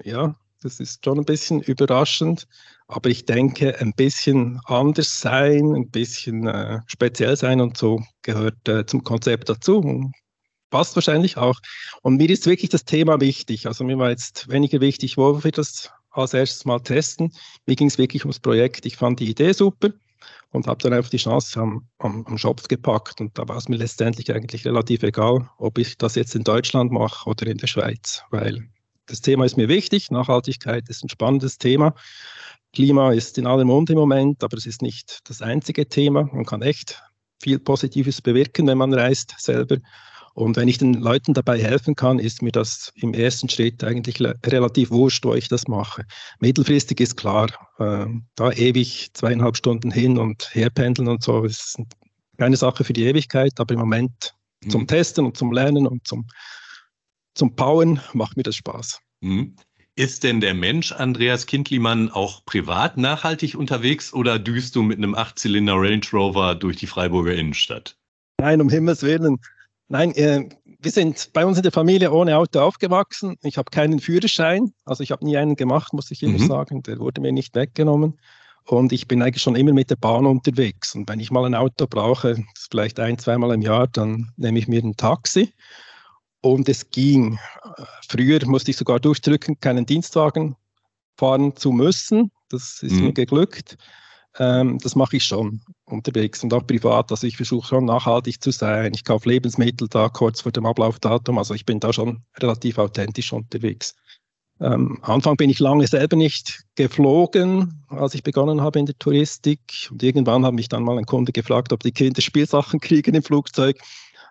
ja, 0.03 0.35
das 0.61 0.79
ist 0.79 1.05
schon 1.05 1.19
ein 1.19 1.25
bisschen 1.25 1.61
überraschend. 1.61 2.47
Aber 2.87 3.09
ich 3.09 3.25
denke, 3.25 3.79
ein 3.79 3.93
bisschen 3.93 4.59
anders 4.65 5.19
sein, 5.19 5.75
ein 5.75 5.89
bisschen 5.89 6.47
äh, 6.47 6.79
speziell 6.87 7.35
sein 7.35 7.61
und 7.61 7.77
so 7.77 8.01
gehört 8.23 8.67
äh, 8.67 8.85
zum 8.85 9.03
Konzept 9.03 9.49
dazu 9.49 10.11
passt 10.73 10.95
wahrscheinlich 10.95 11.37
auch. 11.37 11.59
Und 12.01 12.17
mir 12.17 12.29
ist 12.31 12.47
wirklich 12.47 12.71
das 12.71 12.83
Thema 12.83 13.21
wichtig. 13.21 13.67
Also 13.67 13.83
mir 13.83 13.99
war 13.99 14.09
jetzt 14.09 14.49
weniger 14.49 14.81
wichtig, 14.81 15.17
wo 15.17 15.43
wir 15.43 15.51
das 15.51 15.91
als 16.09 16.33
erstes 16.33 16.65
mal 16.65 16.79
testen. 16.79 17.31
Mir 17.67 17.75
ging 17.75 17.87
es 17.87 17.99
wirklich 17.99 18.23
ums 18.25 18.39
Projekt. 18.39 18.87
Ich 18.87 18.97
fand 18.97 19.19
die 19.19 19.29
Idee 19.29 19.51
super 19.51 19.89
und 20.49 20.65
habe 20.65 20.81
dann 20.81 20.93
einfach 20.93 21.11
die 21.11 21.17
Chance 21.17 21.59
am, 21.59 21.87
am, 21.99 22.25
am 22.25 22.39
Schopf 22.39 22.67
gepackt. 22.67 23.21
Und 23.21 23.37
da 23.37 23.47
war 23.47 23.57
es 23.57 23.69
mir 23.69 23.75
letztendlich 23.75 24.33
eigentlich 24.33 24.65
relativ 24.65 25.03
egal, 25.03 25.47
ob 25.59 25.77
ich 25.77 25.95
das 25.99 26.15
jetzt 26.15 26.33
in 26.33 26.43
Deutschland 26.43 26.91
mache 26.91 27.29
oder 27.29 27.45
in 27.45 27.57
der 27.57 27.67
Schweiz, 27.67 28.23
weil 28.31 28.67
das 29.05 29.21
Thema 29.21 29.45
ist 29.45 29.57
mir 29.57 29.67
wichtig. 29.67 30.09
Nachhaltigkeit 30.09 30.89
ist 30.89 31.03
ein 31.03 31.09
spannendes 31.09 31.59
Thema. 31.59 31.93
Klima 32.73 33.13
ist 33.13 33.37
in 33.37 33.45
allem 33.45 33.67
Mund 33.67 33.91
im 33.91 33.97
Moment, 33.99 34.43
aber 34.43 34.57
es 34.57 34.65
ist 34.65 34.81
nicht 34.81 35.19
das 35.25 35.43
einzige 35.43 35.87
Thema. 35.87 36.27
Man 36.33 36.45
kann 36.45 36.63
echt 36.63 36.99
viel 37.39 37.59
Positives 37.59 38.23
bewirken, 38.23 38.65
wenn 38.65 38.79
man 38.79 38.91
reist 38.91 39.35
selber. 39.37 39.77
Und 40.33 40.55
wenn 40.57 40.67
ich 40.67 40.79
den 40.79 40.95
Leuten 40.95 41.33
dabei 41.33 41.61
helfen 41.61 41.95
kann, 41.95 42.17
ist 42.17 42.41
mir 42.41 42.51
das 42.51 42.91
im 42.95 43.13
ersten 43.13 43.49
Schritt 43.49 43.83
eigentlich 43.83 44.19
relativ 44.19 44.89
wurscht, 44.89 45.25
wo 45.25 45.35
ich 45.35 45.47
das 45.47 45.67
mache. 45.67 46.05
Mittelfristig 46.39 46.99
ist 46.99 47.15
klar, 47.15 47.49
äh, 47.77 48.07
da 48.35 48.51
ewig 48.51 49.11
zweieinhalb 49.13 49.57
Stunden 49.57 49.91
hin 49.91 50.17
und 50.17 50.49
her 50.53 50.71
pendeln 50.71 51.07
und 51.07 51.23
so, 51.23 51.43
ist 51.43 51.77
keine 52.37 52.57
Sache 52.57 52.83
für 52.83 52.93
die 52.93 53.03
Ewigkeit, 53.03 53.53
aber 53.59 53.75
im 53.75 53.79
Moment 53.79 54.33
mhm. 54.63 54.69
zum 54.71 54.87
Testen 54.87 55.25
und 55.25 55.37
zum 55.37 55.51
Lernen 55.51 55.85
und 55.85 56.07
zum, 56.07 56.25
zum 57.35 57.55
Bauen 57.55 57.99
macht 58.13 58.35
mir 58.35 58.43
das 58.43 58.55
Spaß. 58.55 58.99
Mhm. 59.21 59.55
Ist 59.95 60.23
denn 60.23 60.41
der 60.41 60.55
Mensch 60.55 60.91
Andreas 60.91 61.45
Kindlimann 61.45 62.09
auch 62.09 62.43
privat 62.45 62.97
nachhaltig 62.97 63.53
unterwegs 63.53 64.11
oder 64.11 64.39
düst 64.39 64.75
du 64.75 64.81
mit 64.81 64.97
einem 64.97 65.13
Achtzylinder 65.13 65.75
Range 65.75 66.05
Rover 66.11 66.55
durch 66.55 66.77
die 66.77 66.87
Freiburger 66.87 67.35
Innenstadt? 67.35 67.95
Nein, 68.39 68.59
um 68.59 68.69
Himmels 68.69 69.03
Willen. 69.03 69.37
Nein, 69.89 70.13
äh, 70.15 70.49
wir 70.79 70.91
sind 70.91 71.29
bei 71.33 71.45
uns 71.45 71.57
in 71.57 71.63
der 71.63 71.71
Familie 71.71 72.11
ohne 72.11 72.37
Auto 72.37 72.59
aufgewachsen. 72.59 73.37
Ich 73.43 73.57
habe 73.57 73.69
keinen 73.71 73.99
Führerschein, 73.99 74.73
also 74.85 75.03
ich 75.03 75.11
habe 75.11 75.25
nie 75.25 75.37
einen 75.37 75.55
gemacht, 75.55 75.93
muss 75.93 76.11
ich 76.11 76.23
immer 76.23 76.39
mhm. 76.39 76.47
sagen. 76.47 76.83
Der 76.83 76.99
wurde 76.99 77.21
mir 77.21 77.31
nicht 77.31 77.55
weggenommen. 77.55 78.19
Und 78.65 78.93
ich 78.93 79.07
bin 79.07 79.21
eigentlich 79.21 79.43
schon 79.43 79.55
immer 79.55 79.73
mit 79.73 79.89
der 79.89 79.97
Bahn 79.97 80.25
unterwegs. 80.25 80.95
Und 80.95 81.09
wenn 81.09 81.19
ich 81.19 81.31
mal 81.31 81.45
ein 81.45 81.55
Auto 81.55 81.85
brauche, 81.85 82.43
vielleicht 82.69 82.99
ein, 82.99 83.17
zweimal 83.17 83.53
im 83.53 83.61
Jahr, 83.61 83.87
dann 83.87 84.31
nehme 84.37 84.57
ich 84.57 84.67
mir 84.67 84.81
ein 84.81 84.95
Taxi. 84.95 85.53
Und 86.41 86.69
es 86.69 86.89
ging. 86.89 87.39
Früher 88.07 88.45
musste 88.45 88.71
ich 88.71 88.77
sogar 88.77 88.99
durchdrücken, 88.99 89.59
keinen 89.59 89.85
Dienstwagen 89.85 90.55
fahren 91.17 91.55
zu 91.55 91.71
müssen. 91.71 92.31
Das 92.49 92.81
ist 92.83 92.93
mhm. 92.93 93.05
mir 93.05 93.13
geglückt. 93.13 93.77
Ähm, 94.39 94.79
das 94.79 94.95
mache 94.95 95.17
ich 95.17 95.25
schon 95.25 95.61
unterwegs 95.85 96.43
und 96.43 96.53
auch 96.53 96.65
privat. 96.65 97.11
Also 97.11 97.27
ich 97.27 97.37
versuche 97.37 97.67
schon 97.67 97.85
nachhaltig 97.85 98.41
zu 98.41 98.51
sein. 98.51 98.93
Ich 98.95 99.03
kaufe 99.03 99.29
Lebensmittel 99.29 99.87
da 99.87 100.09
kurz 100.09 100.41
vor 100.41 100.51
dem 100.51 100.65
Ablaufdatum. 100.65 101.37
Also 101.37 101.53
ich 101.53 101.65
bin 101.65 101.79
da 101.79 101.93
schon 101.93 102.23
relativ 102.39 102.77
authentisch 102.77 103.31
unterwegs. 103.31 103.95
Ähm, 104.59 104.99
Anfang 105.01 105.35
bin 105.35 105.49
ich 105.49 105.59
lange 105.59 105.87
selber 105.87 106.15
nicht 106.15 106.63
geflogen, 106.75 107.83
als 107.89 108.15
ich 108.15 108.23
begonnen 108.23 108.61
habe 108.61 108.79
in 108.79 108.85
der 108.85 108.97
Touristik. 108.97 109.59
Und 109.91 110.01
irgendwann 110.01 110.45
hat 110.45 110.53
mich 110.53 110.69
dann 110.69 110.83
mal 110.83 110.97
ein 110.97 111.05
Kunde 111.05 111.31
gefragt, 111.31 111.73
ob 111.73 111.81
die 111.81 111.91
Kinder 111.91 112.21
Spielsachen 112.21 112.79
kriegen 112.81 113.13
im 113.13 113.23
Flugzeug. 113.23 113.79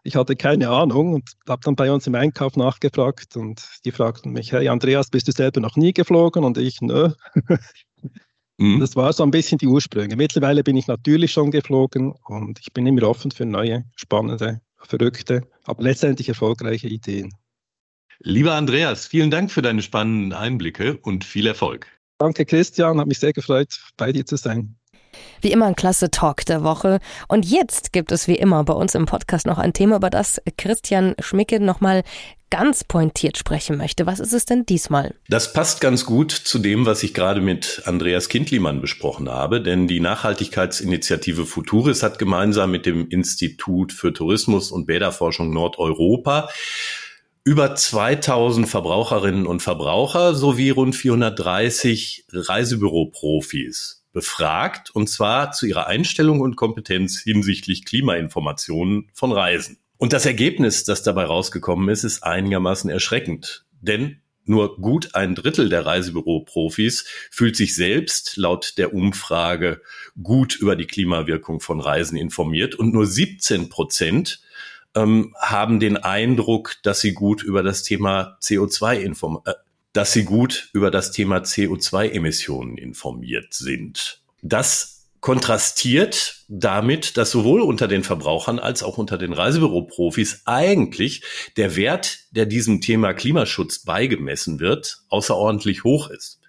Ich 0.04 0.16
hatte 0.16 0.34
keine 0.34 0.68
Ahnung 0.68 1.14
und 1.14 1.30
habe 1.48 1.62
dann 1.64 1.76
bei 1.76 1.92
uns 1.92 2.08
im 2.08 2.16
Einkauf 2.16 2.56
nachgefragt 2.56 3.36
und 3.36 3.62
die 3.84 3.92
fragten 3.92 4.32
mich, 4.32 4.50
hey 4.50 4.68
Andreas, 4.68 5.10
bist 5.10 5.28
du 5.28 5.32
selber 5.32 5.60
noch 5.60 5.76
nie 5.76 5.92
geflogen? 5.92 6.42
Und 6.42 6.58
ich, 6.58 6.80
nö. 6.80 7.10
Mhm. 8.62 8.78
Das 8.78 8.94
war 8.94 9.12
so 9.12 9.24
ein 9.24 9.32
bisschen 9.32 9.58
die 9.58 9.66
Ursprünge. 9.66 10.14
Mittlerweile 10.14 10.62
bin 10.62 10.76
ich 10.76 10.86
natürlich 10.86 11.32
schon 11.32 11.50
geflogen 11.50 12.12
und 12.26 12.60
ich 12.60 12.72
bin 12.72 12.86
immer 12.86 13.08
offen 13.08 13.32
für 13.32 13.44
neue, 13.44 13.84
spannende, 13.96 14.60
verrückte, 14.76 15.42
aber 15.64 15.82
letztendlich 15.82 16.28
erfolgreiche 16.28 16.86
Ideen. 16.86 17.32
Lieber 18.20 18.54
Andreas, 18.54 19.06
vielen 19.06 19.32
Dank 19.32 19.50
für 19.50 19.62
deine 19.62 19.82
spannenden 19.82 20.32
Einblicke 20.32 20.96
und 21.02 21.24
viel 21.24 21.48
Erfolg. 21.48 21.88
Danke, 22.18 22.46
Christian. 22.46 23.00
Hat 23.00 23.08
mich 23.08 23.18
sehr 23.18 23.32
gefreut, 23.32 23.76
bei 23.96 24.12
dir 24.12 24.24
zu 24.24 24.36
sein. 24.36 24.76
Wie 25.40 25.52
immer 25.52 25.66
ein 25.66 25.76
klasse 25.76 26.10
Talk 26.10 26.44
der 26.44 26.62
Woche. 26.62 27.00
Und 27.28 27.44
jetzt 27.44 27.92
gibt 27.92 28.12
es 28.12 28.28
wie 28.28 28.36
immer 28.36 28.64
bei 28.64 28.74
uns 28.74 28.94
im 28.94 29.06
Podcast 29.06 29.46
noch 29.46 29.58
ein 29.58 29.72
Thema, 29.72 29.96
über 29.96 30.10
das 30.10 30.40
Christian 30.56 31.14
Schmicke 31.20 31.60
nochmal 31.60 32.02
ganz 32.52 32.84
pointiert 32.84 33.38
sprechen 33.38 33.78
möchte. 33.78 34.04
Was 34.04 34.20
ist 34.20 34.34
es 34.34 34.44
denn 34.44 34.66
diesmal? 34.66 35.14
Das 35.30 35.54
passt 35.54 35.80
ganz 35.80 36.04
gut 36.04 36.32
zu 36.32 36.58
dem, 36.58 36.84
was 36.84 37.02
ich 37.02 37.14
gerade 37.14 37.40
mit 37.40 37.80
Andreas 37.86 38.28
Kindlimann 38.28 38.82
besprochen 38.82 39.30
habe, 39.30 39.62
denn 39.62 39.88
die 39.88 40.00
Nachhaltigkeitsinitiative 40.00 41.46
Futuris 41.46 42.02
hat 42.02 42.18
gemeinsam 42.18 42.70
mit 42.70 42.84
dem 42.84 43.08
Institut 43.08 43.90
für 43.90 44.12
Tourismus 44.12 44.70
und 44.70 44.84
Bäderforschung 44.84 45.50
Nordeuropa 45.50 46.50
über 47.42 47.74
2000 47.74 48.68
Verbraucherinnen 48.68 49.46
und 49.46 49.62
Verbraucher 49.62 50.34
sowie 50.34 50.70
rund 50.70 50.94
430 50.94 52.26
Reisebüroprofis 52.32 54.01
befragt, 54.12 54.90
und 54.90 55.08
zwar 55.08 55.52
zu 55.52 55.66
ihrer 55.66 55.86
Einstellung 55.86 56.40
und 56.40 56.56
Kompetenz 56.56 57.20
hinsichtlich 57.20 57.84
Klimainformationen 57.84 59.10
von 59.14 59.32
Reisen. 59.32 59.78
Und 59.96 60.12
das 60.12 60.26
Ergebnis, 60.26 60.84
das 60.84 61.02
dabei 61.02 61.24
rausgekommen 61.24 61.88
ist, 61.88 62.04
ist 62.04 62.22
einigermaßen 62.24 62.90
erschreckend. 62.90 63.64
Denn 63.80 64.20
nur 64.44 64.76
gut 64.78 65.14
ein 65.14 65.34
Drittel 65.34 65.68
der 65.68 65.86
Reisebüroprofis 65.86 67.04
fühlt 67.30 67.56
sich 67.56 67.76
selbst 67.76 68.36
laut 68.36 68.76
der 68.78 68.92
Umfrage 68.92 69.80
gut 70.20 70.56
über 70.56 70.74
die 70.74 70.86
Klimawirkung 70.86 71.60
von 71.60 71.80
Reisen 71.80 72.16
informiert 72.16 72.74
und 72.74 72.92
nur 72.92 73.06
17 73.06 73.68
Prozent 73.68 74.40
ähm, 74.96 75.34
haben 75.40 75.78
den 75.78 75.96
Eindruck, 75.96 76.76
dass 76.82 77.00
sie 77.00 77.14
gut 77.14 77.42
über 77.42 77.62
das 77.62 77.82
Thema 77.82 78.36
CO2 78.42 78.96
informiert, 78.96 79.46
äh, 79.46 79.54
dass 79.92 80.12
sie 80.12 80.24
gut 80.24 80.70
über 80.72 80.90
das 80.90 81.12
Thema 81.12 81.38
CO2-Emissionen 81.38 82.78
informiert 82.78 83.54
sind. 83.54 84.22
Das 84.42 85.02
kontrastiert 85.20 86.44
damit, 86.48 87.16
dass 87.16 87.30
sowohl 87.30 87.60
unter 87.60 87.86
den 87.86 88.02
Verbrauchern 88.02 88.58
als 88.58 88.82
auch 88.82 88.98
unter 88.98 89.18
den 89.18 89.32
Reisebüroprofis 89.32 90.42
eigentlich 90.46 91.22
der 91.56 91.76
Wert, 91.76 92.18
der 92.32 92.44
diesem 92.44 92.80
Thema 92.80 93.14
Klimaschutz 93.14 93.84
beigemessen 93.84 94.58
wird, 94.58 95.02
außerordentlich 95.08 95.84
hoch 95.84 96.10
ist. 96.10 96.40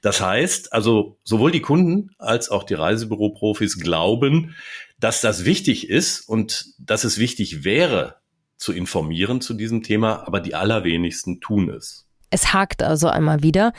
Das 0.00 0.20
heißt, 0.20 0.72
also 0.72 1.18
sowohl 1.22 1.52
die 1.52 1.60
Kunden 1.60 2.10
als 2.18 2.48
auch 2.48 2.64
die 2.64 2.74
Reisebüroprofis 2.74 3.78
glauben, 3.78 4.56
dass 4.98 5.20
das 5.20 5.44
wichtig 5.44 5.88
ist 5.88 6.28
und 6.28 6.66
dass 6.78 7.04
es 7.04 7.18
wichtig 7.18 7.64
wäre, 7.64 8.16
zu 8.56 8.72
informieren 8.72 9.40
zu 9.40 9.54
diesem 9.54 9.82
Thema, 9.82 10.26
aber 10.26 10.40
die 10.40 10.54
allerwenigsten 10.54 11.40
tun 11.40 11.68
es. 11.68 12.05
Es 12.30 12.52
hakt 12.52 12.82
also 12.82 13.08
einmal 13.08 13.42
wieder, 13.42 13.72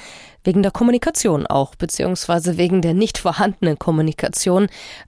wegen 0.44 0.64
der 0.64 0.72
Kommunikation 0.72 1.46
auch, 1.46 1.76
beziehungsweise 1.76 2.58
wegen 2.58 2.82
der 2.82 2.94
nicht 2.94 3.18
vorhandenen 3.18 3.78
Kommunikation. 3.78 4.68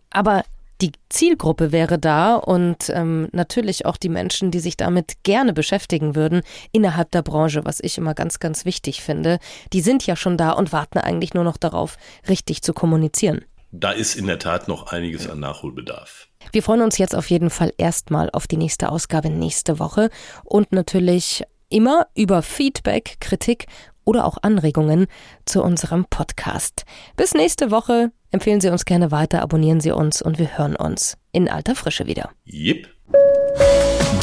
Aber 0.10 0.44
die 0.82 0.92
Zielgruppe 1.10 1.72
wäre 1.72 2.00
da 2.00 2.36
und 2.36 2.90
ähm, 2.90 3.28
natürlich 3.32 3.86
auch 3.86 3.98
die 3.98 4.10
Menschen, 4.10 4.52
die 4.52 4.60
sich 4.60 4.78
damit 4.78 5.24
gerne 5.24 5.54
beschäftigen 5.54 6.16
würden 6.16 6.42
innerhalb 6.72 7.12
der 7.12 7.22
Branche, 7.22 7.66
was 7.66 7.80
ich 7.82 7.98
immer 7.98 8.14
ganz, 8.14 8.40
ganz 8.40 8.64
wichtig 8.64 9.02
finde. 9.02 9.40
Die 9.74 9.82
sind 9.82 10.06
ja 10.06 10.16
schon 10.16 10.38
da 10.38 10.52
und 10.52 10.72
warten 10.72 11.00
eigentlich 11.00 11.34
nur 11.34 11.44
noch 11.44 11.58
darauf, 11.58 11.98
richtig 12.28 12.62
zu 12.62 12.74
kommunizieren 12.74 13.46
da 13.72 13.92
ist 13.92 14.16
in 14.16 14.28
der 14.28 14.40
Tat 14.40 14.68
noch 14.68 14.92
einiges 14.92 15.30
an 15.30 15.40
Nachholbedarf. 15.40 16.28
Wir 16.52 16.64
freuen 16.64 16.82
uns 16.82 16.98
jetzt 16.98 17.16
auf 17.16 17.30
jeden 17.30 17.50
Fall 17.50 17.74
erstmal 17.78 18.30
auf 18.32 18.48
die 18.48 18.58
nächste 18.58 18.90
Ausgabe 18.92 19.30
nächste 19.30 19.80
Woche 19.80 20.10
und 20.44 20.72
natürlich 20.72 21.44
immer 21.70 22.08
über 22.16 22.42
Feedback, 22.42 23.18
Kritik 23.20 23.68
oder 24.04 24.26
auch 24.26 24.38
Anregungen 24.42 25.08
zu 25.46 25.64
unserem 25.64 26.06
Podcast. 26.10 26.84
Bis 27.16 27.34
nächste 27.34 27.72
Woche. 27.72 28.12
Empfehlen 28.32 28.62
Sie 28.62 28.70
uns 28.70 28.86
gerne 28.86 29.12
weiter, 29.12 29.42
abonnieren 29.42 29.80
Sie 29.80 29.92
uns 29.92 30.22
und 30.22 30.38
wir 30.38 30.58
hören 30.58 30.76
uns 30.76 31.18
in 31.32 31.50
alter 31.50 31.76
Frische 31.76 32.06
wieder. 32.06 32.30
Yep. 32.52 32.88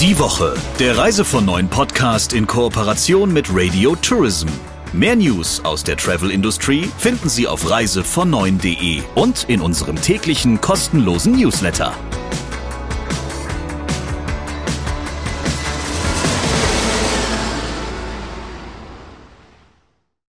Die 0.01 0.19
Woche, 0.19 0.55
der 0.79 0.99
Reise 0.99 1.25
von 1.25 1.45
neuen 1.45 1.69
Podcast 1.69 2.33
in 2.33 2.47
Kooperation 2.47 3.33
mit 3.33 3.47
Radio 3.51 3.97
Tourism. 3.97 4.49
Mehr 4.93 5.17
News 5.17 5.65
aus 5.65 5.85
der 5.85 5.97
Travel 5.97 6.31
Industry 6.31 6.89
finden 6.99 7.29
Sie 7.29 7.47
auf 7.47 7.65
reisevon9.de 7.65 9.03
und 9.15 9.45
in 9.49 9.61
unserem 9.61 10.01
täglichen 10.01 10.61
kostenlosen 10.61 11.33
Newsletter. 11.33 11.93